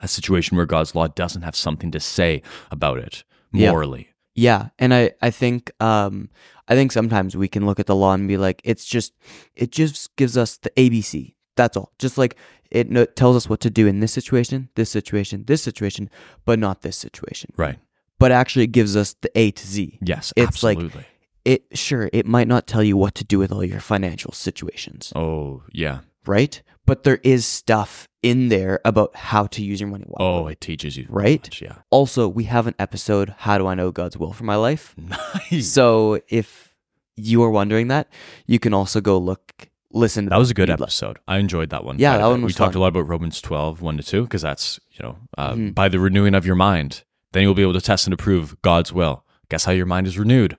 [0.00, 3.70] a situation where God's law doesn't have something to say about it Yeah.
[3.70, 4.08] morally.
[4.34, 6.28] Yeah, and I I think um
[6.66, 9.12] I think sometimes we can look at the law and be like, it's just
[9.54, 11.36] it just gives us the ABC.
[11.56, 11.92] That's all.
[11.98, 12.36] Just like
[12.70, 16.10] it no- tells us what to do in this situation, this situation, this situation,
[16.44, 17.52] but not this situation.
[17.56, 17.78] Right.
[18.18, 19.98] But actually, it gives us the A to Z.
[20.02, 21.06] Yes, It's like- absolutely.
[21.44, 25.12] It sure it might not tell you what to do with all your financial situations,
[25.14, 25.98] oh, yeah.
[26.24, 26.62] right?
[26.86, 30.26] But there is stuff in there about how to use your money well.
[30.26, 31.06] Oh, it teaches you.
[31.10, 31.44] Right?
[31.44, 31.76] much, yeah.
[31.90, 34.94] Also, we have an episode, How Do I Know God's Will for My Life?
[35.50, 35.68] Nice.
[35.70, 36.74] So if
[37.14, 38.08] you are wondering that,
[38.46, 40.24] you can also go look, listen.
[40.24, 41.18] To That was a good episode.
[41.26, 41.98] I enjoyed that one.
[41.98, 44.42] Yeah, that one We was talked a lot about Romans 12, 1 to 2, because
[44.42, 45.74] that's, you know, uh, Mhm.
[45.74, 48.92] by the renewing of your mind, then you'll be able to test and approve God's
[48.92, 49.24] will.
[49.48, 50.56] Guess how your mind is renewed?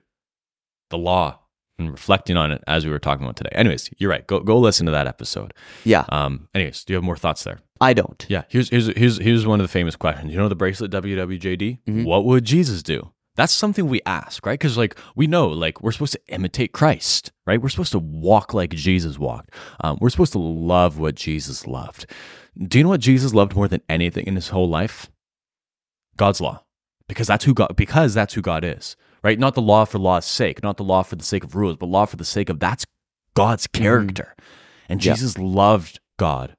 [0.90, 1.38] The law
[1.78, 3.50] and reflecting on it as we were talking about today.
[3.52, 4.26] Anyways, you're right.
[4.26, 5.52] Go go listen to that episode.
[5.84, 7.58] Yeah, Um, anyways, do you have more thoughts there?
[7.80, 8.24] I don't.
[8.30, 10.32] Yeah, here's here's here's here's one of the famous questions.
[10.32, 11.80] You know the bracelet WWJD?
[11.86, 12.04] Mhm.
[12.04, 13.10] What would Jesus do?
[13.36, 14.58] That's something we ask, right?
[14.58, 17.60] Because like we know, like we're supposed to imitate Christ, right?
[17.60, 19.50] We're supposed to walk like Jesus walked.
[19.80, 22.06] Um, we're supposed to love what Jesus loved.
[22.58, 25.10] Do you know what Jesus loved more than anything in his whole life?
[26.16, 26.62] God's law.
[27.08, 28.96] Because that's who God because that's who God is.
[29.22, 29.38] Right?
[29.38, 31.86] Not the law for law's sake, not the law for the sake of rules, but
[31.86, 32.84] law for the sake of that's
[33.34, 34.34] God's character.
[34.88, 35.12] And Yeah.
[35.12, 36.56] Jesus loved God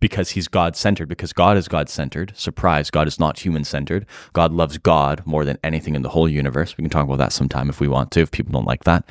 [0.00, 2.32] because he's God centered, because God is God centered.
[2.36, 4.06] Surprise, God is not human centered.
[4.32, 6.76] God loves God more than anything in the whole universe.
[6.76, 9.04] We can talk about that sometime if we want to, if people don't like that.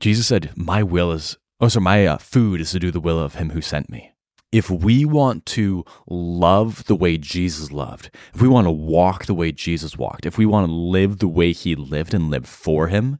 [0.00, 3.18] Jesus said, My will is, oh, sorry, my uh, food is to do the will
[3.18, 4.12] of him who sent me.
[4.50, 9.34] If we want to love the way Jesus loved, if we want to walk the
[9.34, 12.88] way Jesus walked, if we want to live the way he lived and live for
[12.88, 13.18] him,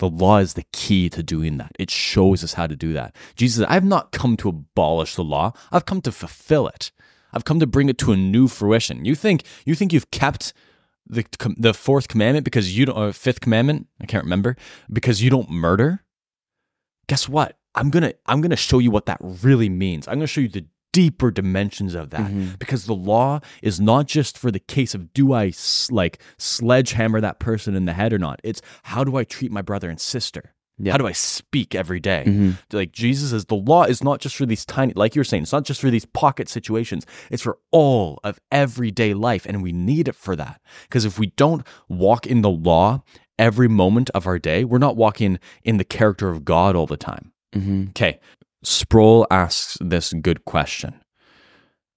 [0.00, 1.72] the law is the key to doing that.
[1.78, 3.14] It shows us how to do that.
[3.36, 6.90] Jesus said, I've not come to abolish the law, I've come to fulfill it.
[7.32, 9.04] I've come to bring it to a new fruition.
[9.04, 10.52] You think you think you've kept
[11.06, 11.24] the
[11.56, 14.56] the fourth commandment because you don't or fifth commandment, I can't remember,
[14.92, 16.02] because you don't murder?
[17.06, 17.56] Guess what?
[17.74, 20.08] I'm going to I'm going to show you what that really means.
[20.08, 24.06] I'm going to show you the deeper dimensions of that because the law is not
[24.06, 25.52] just for the case of do I
[25.90, 28.40] like sledgehammer that person in the head or not.
[28.42, 30.54] It's how do I treat my brother and sister?
[30.82, 30.92] Yeah.
[30.92, 32.54] How do I speak every day?
[32.72, 35.42] Like Jesus says, the law is not just for these tiny, like you were saying,
[35.42, 37.04] it's not just for these pocket situations.
[37.30, 39.44] It's for all of everyday life.
[39.44, 40.60] And we need it for that.
[40.84, 43.02] Because if we don't walk in the law
[43.38, 46.96] every moment of our day, we're not walking in the character of God all the
[46.96, 47.32] time.
[47.54, 47.88] Mm-hmm.
[47.90, 48.18] Okay.
[48.62, 51.00] Sproul asks this good question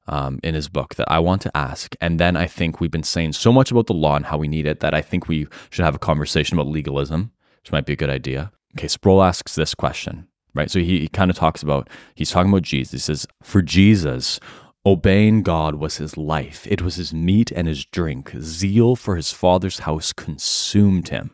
[0.08, 1.96] um, in his book that I want to ask.
[2.02, 4.48] And then I think we've been saying so much about the law and how we
[4.48, 7.94] need it that I think we should have a conversation about legalism, which might be
[7.94, 8.52] a good idea.
[8.78, 8.88] Okay.
[8.88, 10.72] Sproul asks this question, right?
[10.72, 12.92] So he, he kind of talks about, he's talking about Jesus.
[12.92, 14.40] He says, For Jesus,
[14.86, 18.34] obeying God was his life, it was his meat and his drink.
[18.40, 21.32] Zeal for his father's house consumed him.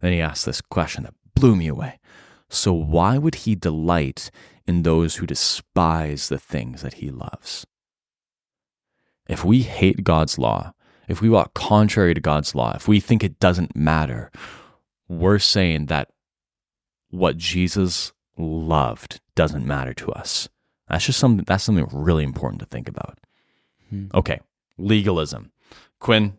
[0.00, 1.98] Then he asked this question that blew me away.
[2.48, 4.30] So why would he delight
[4.66, 7.66] in those who despise the things that he loves?
[9.28, 10.72] If we hate God's law,
[11.08, 14.30] if we walk contrary to God's law, if we think it doesn't matter,
[15.08, 16.10] we're saying that
[17.10, 20.48] what Jesus loved doesn't matter to us.
[20.88, 23.18] That's just something that's something really important to think about.
[23.90, 24.06] Hmm.
[24.14, 24.40] Okay,
[24.76, 25.52] legalism.
[25.98, 26.36] Quinn,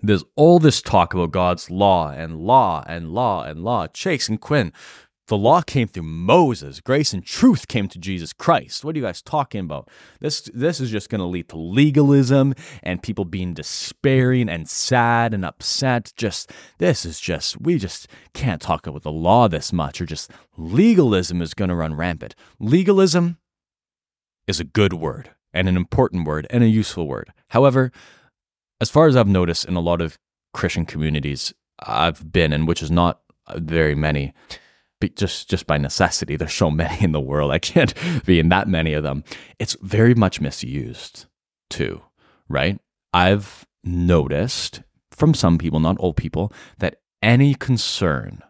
[0.00, 3.86] there's all this talk about God's law and law and law and law.
[3.88, 4.72] Chase and Quinn,
[5.28, 6.80] the law came through Moses.
[6.80, 8.84] Grace and truth came to Jesus Christ.
[8.84, 9.88] What are you guys talking about?
[10.20, 15.34] This this is just going to lead to legalism and people being despairing and sad
[15.34, 16.12] and upset.
[16.16, 20.30] Just this is just we just can't talk about the law this much or just
[20.56, 22.34] legalism is going to run rampant.
[22.58, 23.36] Legalism
[24.46, 27.32] is a good word and an important word and a useful word.
[27.48, 27.92] However,
[28.80, 30.18] as far as I've noticed in a lot of
[30.54, 33.20] Christian communities I've been in, which is not
[33.56, 34.32] very many,
[35.00, 37.50] but just just by necessity, there's so many in the world.
[37.50, 37.94] I can't
[38.26, 39.24] be in that many of them.
[39.58, 41.26] It's very much misused
[41.70, 42.02] too,
[42.48, 42.80] right?
[43.12, 48.42] I've noticed from some people, not all people, that any concern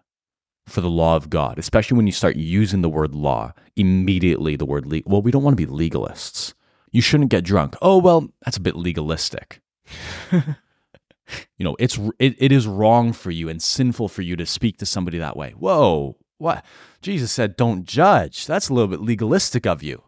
[0.67, 4.67] for the law of God, especially when you start using the word law, immediately the
[4.67, 5.11] word legal.
[5.11, 6.53] Well, we don't want to be legalists.
[6.91, 7.75] You shouldn't get drunk.
[7.81, 9.61] Oh, well, that's a bit legalistic.
[10.33, 14.79] you know, it's it, it is wrong for you and sinful for you to speak
[14.79, 15.51] to somebody that way.
[15.51, 16.64] Whoa, what?
[17.03, 20.03] Jesus said, "Don't judge." That's a little bit legalistic of you.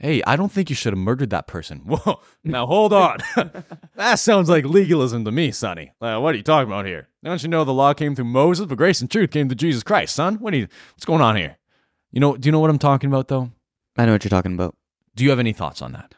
[0.00, 1.78] Hey, I don't think you should have murdered that person.
[1.84, 3.18] Whoa, now hold on.
[3.96, 5.92] that sounds like legalism to me, Sonny.
[6.00, 7.08] Uh, what are you talking about here?
[7.24, 9.82] Don't you know the law came through Moses, but grace and truth came through Jesus
[9.82, 10.36] Christ, son?
[10.36, 11.58] What are you, what's going on here?
[12.12, 13.50] You know, do you know what I'm talking about though?
[13.96, 14.76] I know what you're talking about.
[15.16, 16.14] Do you have any thoughts on that?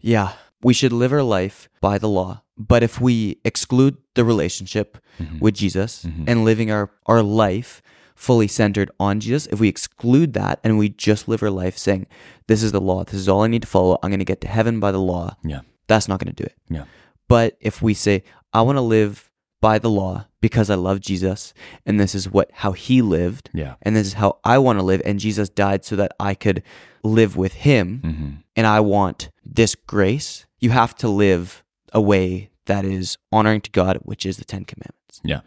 [0.00, 0.32] Yeah.
[0.62, 2.42] We should live our life by the law.
[2.56, 5.38] But if we exclude the relationship mm-hmm.
[5.38, 6.24] with Jesus mm-hmm.
[6.26, 7.80] and living our, our life
[8.16, 12.06] fully centered on Jesus, if we exclude that and we just live our life saying,
[12.48, 14.40] This is the law, this is all I need to follow, I'm going to get
[14.40, 15.60] to heaven by the law, Yeah.
[15.86, 16.56] that's not going to do it.
[16.68, 16.84] Yeah.
[17.28, 19.27] But if we say, I want to live
[19.60, 21.52] by the law because I love Jesus
[21.84, 23.74] and this is what how he lived Yeah.
[23.82, 26.62] and this is how I want to live and Jesus died so that I could
[27.02, 28.28] live with him Mm-hmm.
[28.56, 33.70] and I want this grace, you have to live a way that is honoring to
[33.70, 35.20] God, which is the 10 commandments.
[35.24, 35.40] Yeah,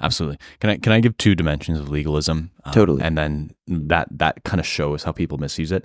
[0.00, 0.38] Absolutely.
[0.60, 2.50] Can I can I give two dimensions of legalism?
[2.64, 3.02] Um, totally.
[3.02, 5.84] And then that that kind of shows how people misuse it.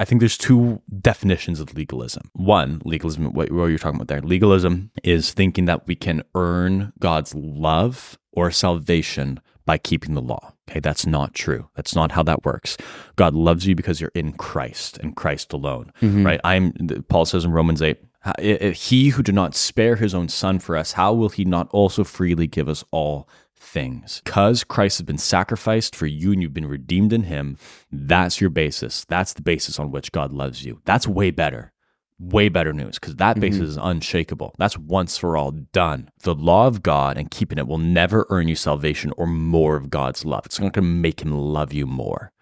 [0.00, 2.30] I think there's two definitions of legalism.
[2.34, 6.92] One, legalism, what, what you're talking about there, legalism is thinking that we can earn
[7.00, 10.52] God's love or salvation by keeping the law.
[10.68, 11.68] Okay, that's not true.
[11.74, 12.76] That's not how that works.
[13.16, 16.24] God loves you because you're in Christ and Christ alone, mm-hmm.
[16.24, 16.40] right?
[16.44, 16.72] I'm
[17.08, 17.98] Paul says in Romans 8,
[18.38, 22.04] he who did not spare his own son for us, how will he not also
[22.04, 24.22] freely give us all things?
[24.24, 27.58] Because Christ has been sacrificed for you and you've been redeemed in him,
[27.92, 29.04] that's your basis.
[29.04, 30.80] That's the basis on which God loves you.
[30.84, 31.72] That's way better
[32.18, 33.40] way better news because that mm-hmm.
[33.40, 34.54] basis is unshakable.
[34.58, 36.10] That's once for all done.
[36.22, 39.90] The law of God and keeping it will never earn you salvation or more of
[39.90, 40.46] God's love.
[40.46, 42.32] It's not going to make him love you more.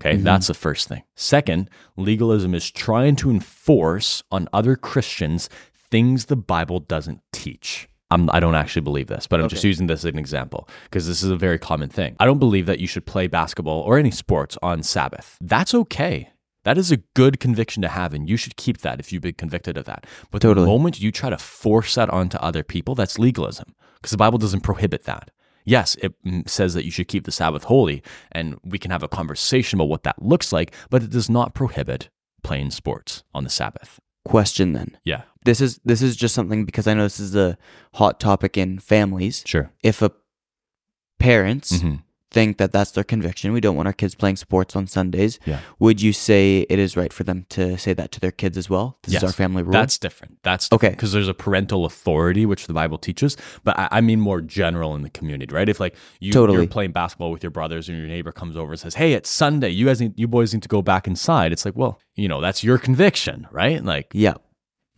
[0.00, 0.24] Okay, mm-hmm.
[0.24, 1.02] that's the first thing.
[1.14, 5.48] Second, legalism is trying to enforce on other Christians
[5.90, 7.88] things the Bible doesn't teach.
[8.12, 11.06] I'm, I don't actually believe this, but I'm just using this as an example because
[11.06, 12.16] this is a very common thing.
[12.18, 15.36] I don't believe that you should play basketball or any sports on Sabbath.
[15.40, 16.30] That's okay.
[16.64, 19.34] That is a good conviction to have, and you should keep that if you've been
[19.34, 20.06] convicted of that.
[20.30, 20.64] But Totally.
[20.64, 24.38] the moment you try to force that onto other people, that's legalism because the Bible
[24.38, 25.30] doesn't prohibit that.
[25.64, 26.14] Yes, it
[26.46, 28.02] says that you should keep the Sabbath holy,
[28.32, 31.54] and we can have a conversation about what that looks like, but it does not
[31.54, 32.08] prohibit
[32.42, 34.00] playing sports on the Sabbath.
[34.24, 34.98] Question then.
[35.04, 37.56] Yeah, This is this is just something because I know this is a
[37.94, 39.42] hot topic in families.
[39.46, 39.72] sure.
[39.82, 40.10] If a
[41.18, 41.96] parents hmm
[42.30, 45.38] think that that's their conviction, we don't want our kids playing sports on Sundays.
[45.46, 45.60] Yeah.
[45.80, 48.70] Would you say it is right for them to say that to their kids as
[48.70, 48.98] well?
[49.02, 49.22] This Yes.
[49.22, 49.72] is our family rule.
[49.72, 50.38] That's different.
[50.42, 50.90] That's Okay.
[50.90, 54.94] because there's a parental authority which the Bible teaches, but I, I mean more general
[54.94, 55.68] in the community, right?
[55.68, 56.58] If like you, Totally.
[56.58, 59.28] you're playing basketball with your brothers and your neighbor comes over and says, "Hey, it's
[59.28, 59.70] Sunday.
[59.70, 62.40] You guys, need, you boys need to go back inside." It's like, well, you know,
[62.40, 63.84] that's your conviction, right?
[63.84, 64.34] Like, yeah.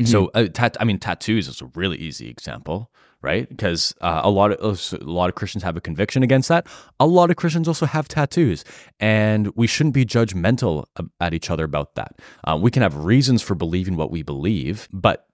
[0.01, 0.09] Mhm.
[0.09, 2.91] so uh, tat- I mean, tattoos is a really easy example,
[3.23, 3.49] right?
[3.49, 6.66] Because uh, a lot of a lot of Christians have a conviction against that.
[7.01, 8.64] A lot of Christians also have tattoos,
[9.01, 10.85] and we shouldn't be judgmental
[11.20, 12.20] at each other about that.
[12.45, 15.27] Uh, we can have reasons for believing what we believe, but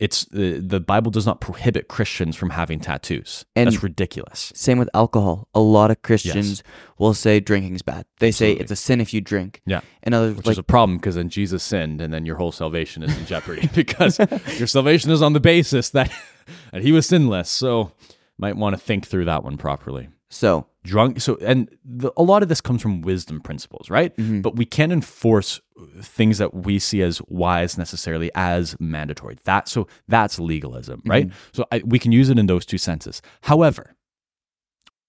[0.00, 3.44] it's uh, the Bible does not prohibit Christians from having tattoos.
[3.56, 4.52] And- That's ridiculous.
[4.54, 5.48] Same with alcohol.
[5.54, 6.62] A lot of Christians
[6.98, 8.06] will say drinking's bad.
[8.20, 9.60] They say it's a sin if you drink.
[9.66, 9.80] Yeah.
[10.04, 12.52] And others Which like is a problem because then Jesus sinned, and then your whole
[12.52, 14.18] salvation is in jeopardy because
[14.58, 16.12] your salvation is on the basis that
[16.72, 17.50] that he was sinless.
[17.50, 17.92] So
[18.38, 20.08] might want to think through that one properly.
[20.28, 20.66] so.
[20.88, 21.20] Drunk.
[21.20, 24.16] So and the, a lot of this comes from wisdom principles, right?
[24.16, 24.42] Mhm.
[24.42, 25.60] But we can't enforce
[26.00, 29.36] things that we see as wise necessarily as mandatory.
[29.44, 31.30] That so that's legalism, right?
[31.52, 33.20] So I, we can use it in those two senses.
[33.42, 33.94] However,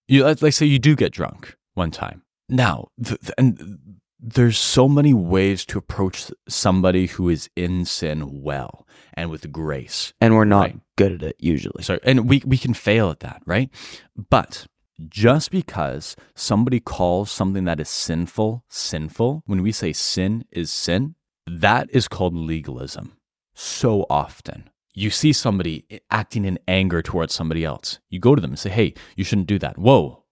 [0.07, 2.23] you let's, let's say you do get drunk one time.
[2.49, 3.77] Now, th- th- and
[4.19, 10.13] there's so many ways to approach somebody who is in sin well and with grace.
[10.19, 10.79] And we're not Right.
[10.97, 11.83] good at it usually.
[11.83, 13.69] So, and we we can fail at that, right?
[14.29, 14.67] But
[15.07, 21.15] just because somebody calls something that is sinful sinful, when we say sin is sin,
[21.47, 23.13] that is called legalism.
[23.53, 24.69] So often.
[24.93, 27.99] You see somebody acting in anger towards somebody else.
[28.09, 30.23] You go to them and say, "Hey, you shouldn't do that." Whoa.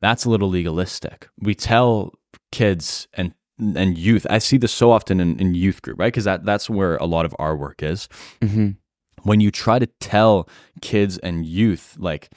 [0.00, 1.28] That's a little legalistic.
[1.38, 2.14] We tell
[2.52, 4.26] kids and and youth.
[4.30, 6.12] I see this so often in, in youth group, right?
[6.12, 8.08] Because that, that's where a lot of our work is
[8.42, 8.70] hmm
[9.24, 10.48] when you try to tell
[10.80, 12.30] kids and youth like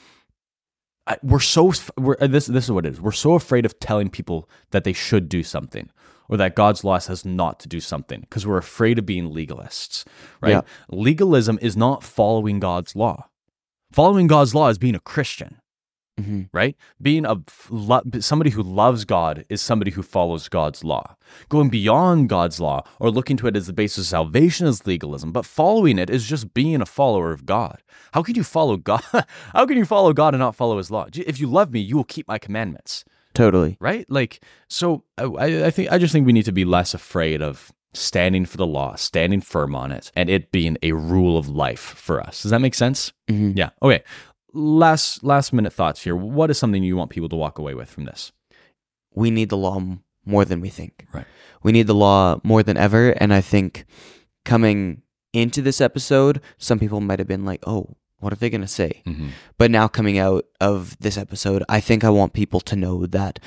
[1.08, 3.00] I, we're so we're, uh, this this is what it is.
[3.00, 5.90] We're so afraid of telling people that they should do something
[6.28, 10.04] or that God's law says not to do something because we're afraid of being legalists
[10.42, 10.50] right?
[10.50, 10.60] Yeah.
[10.90, 13.28] legalism is not following God's law.
[13.90, 15.60] Following God's law is being a Christian
[16.18, 16.76] hmm right?
[17.00, 17.36] Being a
[17.70, 21.16] lo- somebody who loves God is somebody who follows God's law.
[21.48, 25.30] Going beyond God's law or looking to it as the basis of salvation is legalism,
[25.32, 27.82] but following it is just being a follower of God.
[28.12, 29.02] How can you follow God?
[29.52, 31.06] How can you follow God and not follow His law?
[31.14, 33.04] If you love me, you will keep my commandments,
[33.34, 33.76] Totally.
[33.80, 34.04] right?
[34.10, 37.70] Like, so I, I think I just think we need to be less afraid of
[37.94, 41.80] standing for the law, standing firm on it, and it being a rule of life
[41.80, 42.42] for us.
[42.42, 43.12] Does that make sense?
[43.28, 43.70] hmm Yeah.
[43.82, 44.02] Okay.
[44.52, 46.16] Last last minute thoughts here.
[46.16, 48.32] What is something you want people to walk away with from this?
[49.14, 49.80] We need the law
[50.24, 51.06] more than we think.
[51.12, 51.26] Right.
[51.62, 53.10] We need the law more than ever.
[53.10, 53.84] And I think
[54.44, 58.62] coming into this episode, some people might have been like, oh, what are they going
[58.62, 59.02] to say?
[59.06, 59.28] Mm-hmm.
[59.58, 63.38] But now coming out of this episode, I think I want people to know that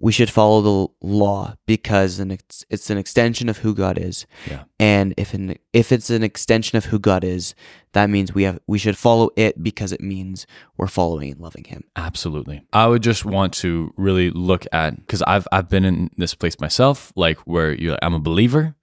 [0.00, 4.26] we should follow the law because ex- it's an extension of who God is.
[4.48, 4.64] Yeah.
[4.78, 7.54] And if an, if it's an extension of who God is,
[7.92, 10.46] that means we have we should follow it because it means
[10.76, 11.84] we're following and loving him.
[11.96, 12.62] Absolutely.
[12.72, 16.60] I would just want to really look at because I've I've been in this place
[16.60, 18.76] myself, like where you I'm a believer.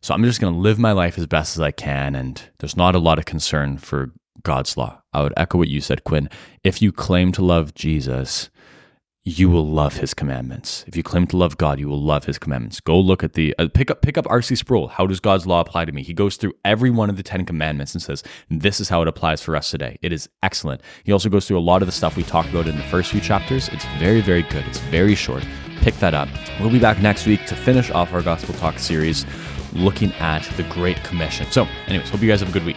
[0.00, 2.94] So I'm just gonna live my life as best as I can, and there's not
[2.94, 5.02] a lot of concern for God's law.
[5.12, 6.28] I would echo what you said, Quinn.
[6.64, 8.50] If you claim to love Jesus,
[9.24, 10.84] you will love his commandments.
[10.86, 12.80] If you claim to love God, you will love his commandments.
[12.80, 14.88] Go look at the uh, pick up pick up RC Sproul.
[14.88, 16.02] How does God's law apply to me?
[16.02, 19.08] He goes through every one of the 10 commandments and says, "This is how it
[19.08, 20.80] applies for us today." It is excellent.
[21.04, 23.10] He also goes through a lot of the stuff we talked about in the first
[23.10, 23.68] few chapters.
[23.68, 24.64] It's very very good.
[24.66, 25.46] It's very short.
[25.80, 26.28] Pick that up.
[26.60, 29.26] We'll be back next week to finish off our gospel talk series
[29.74, 31.46] looking at the great commission.
[31.50, 32.76] So, anyways, hope you guys have a good week.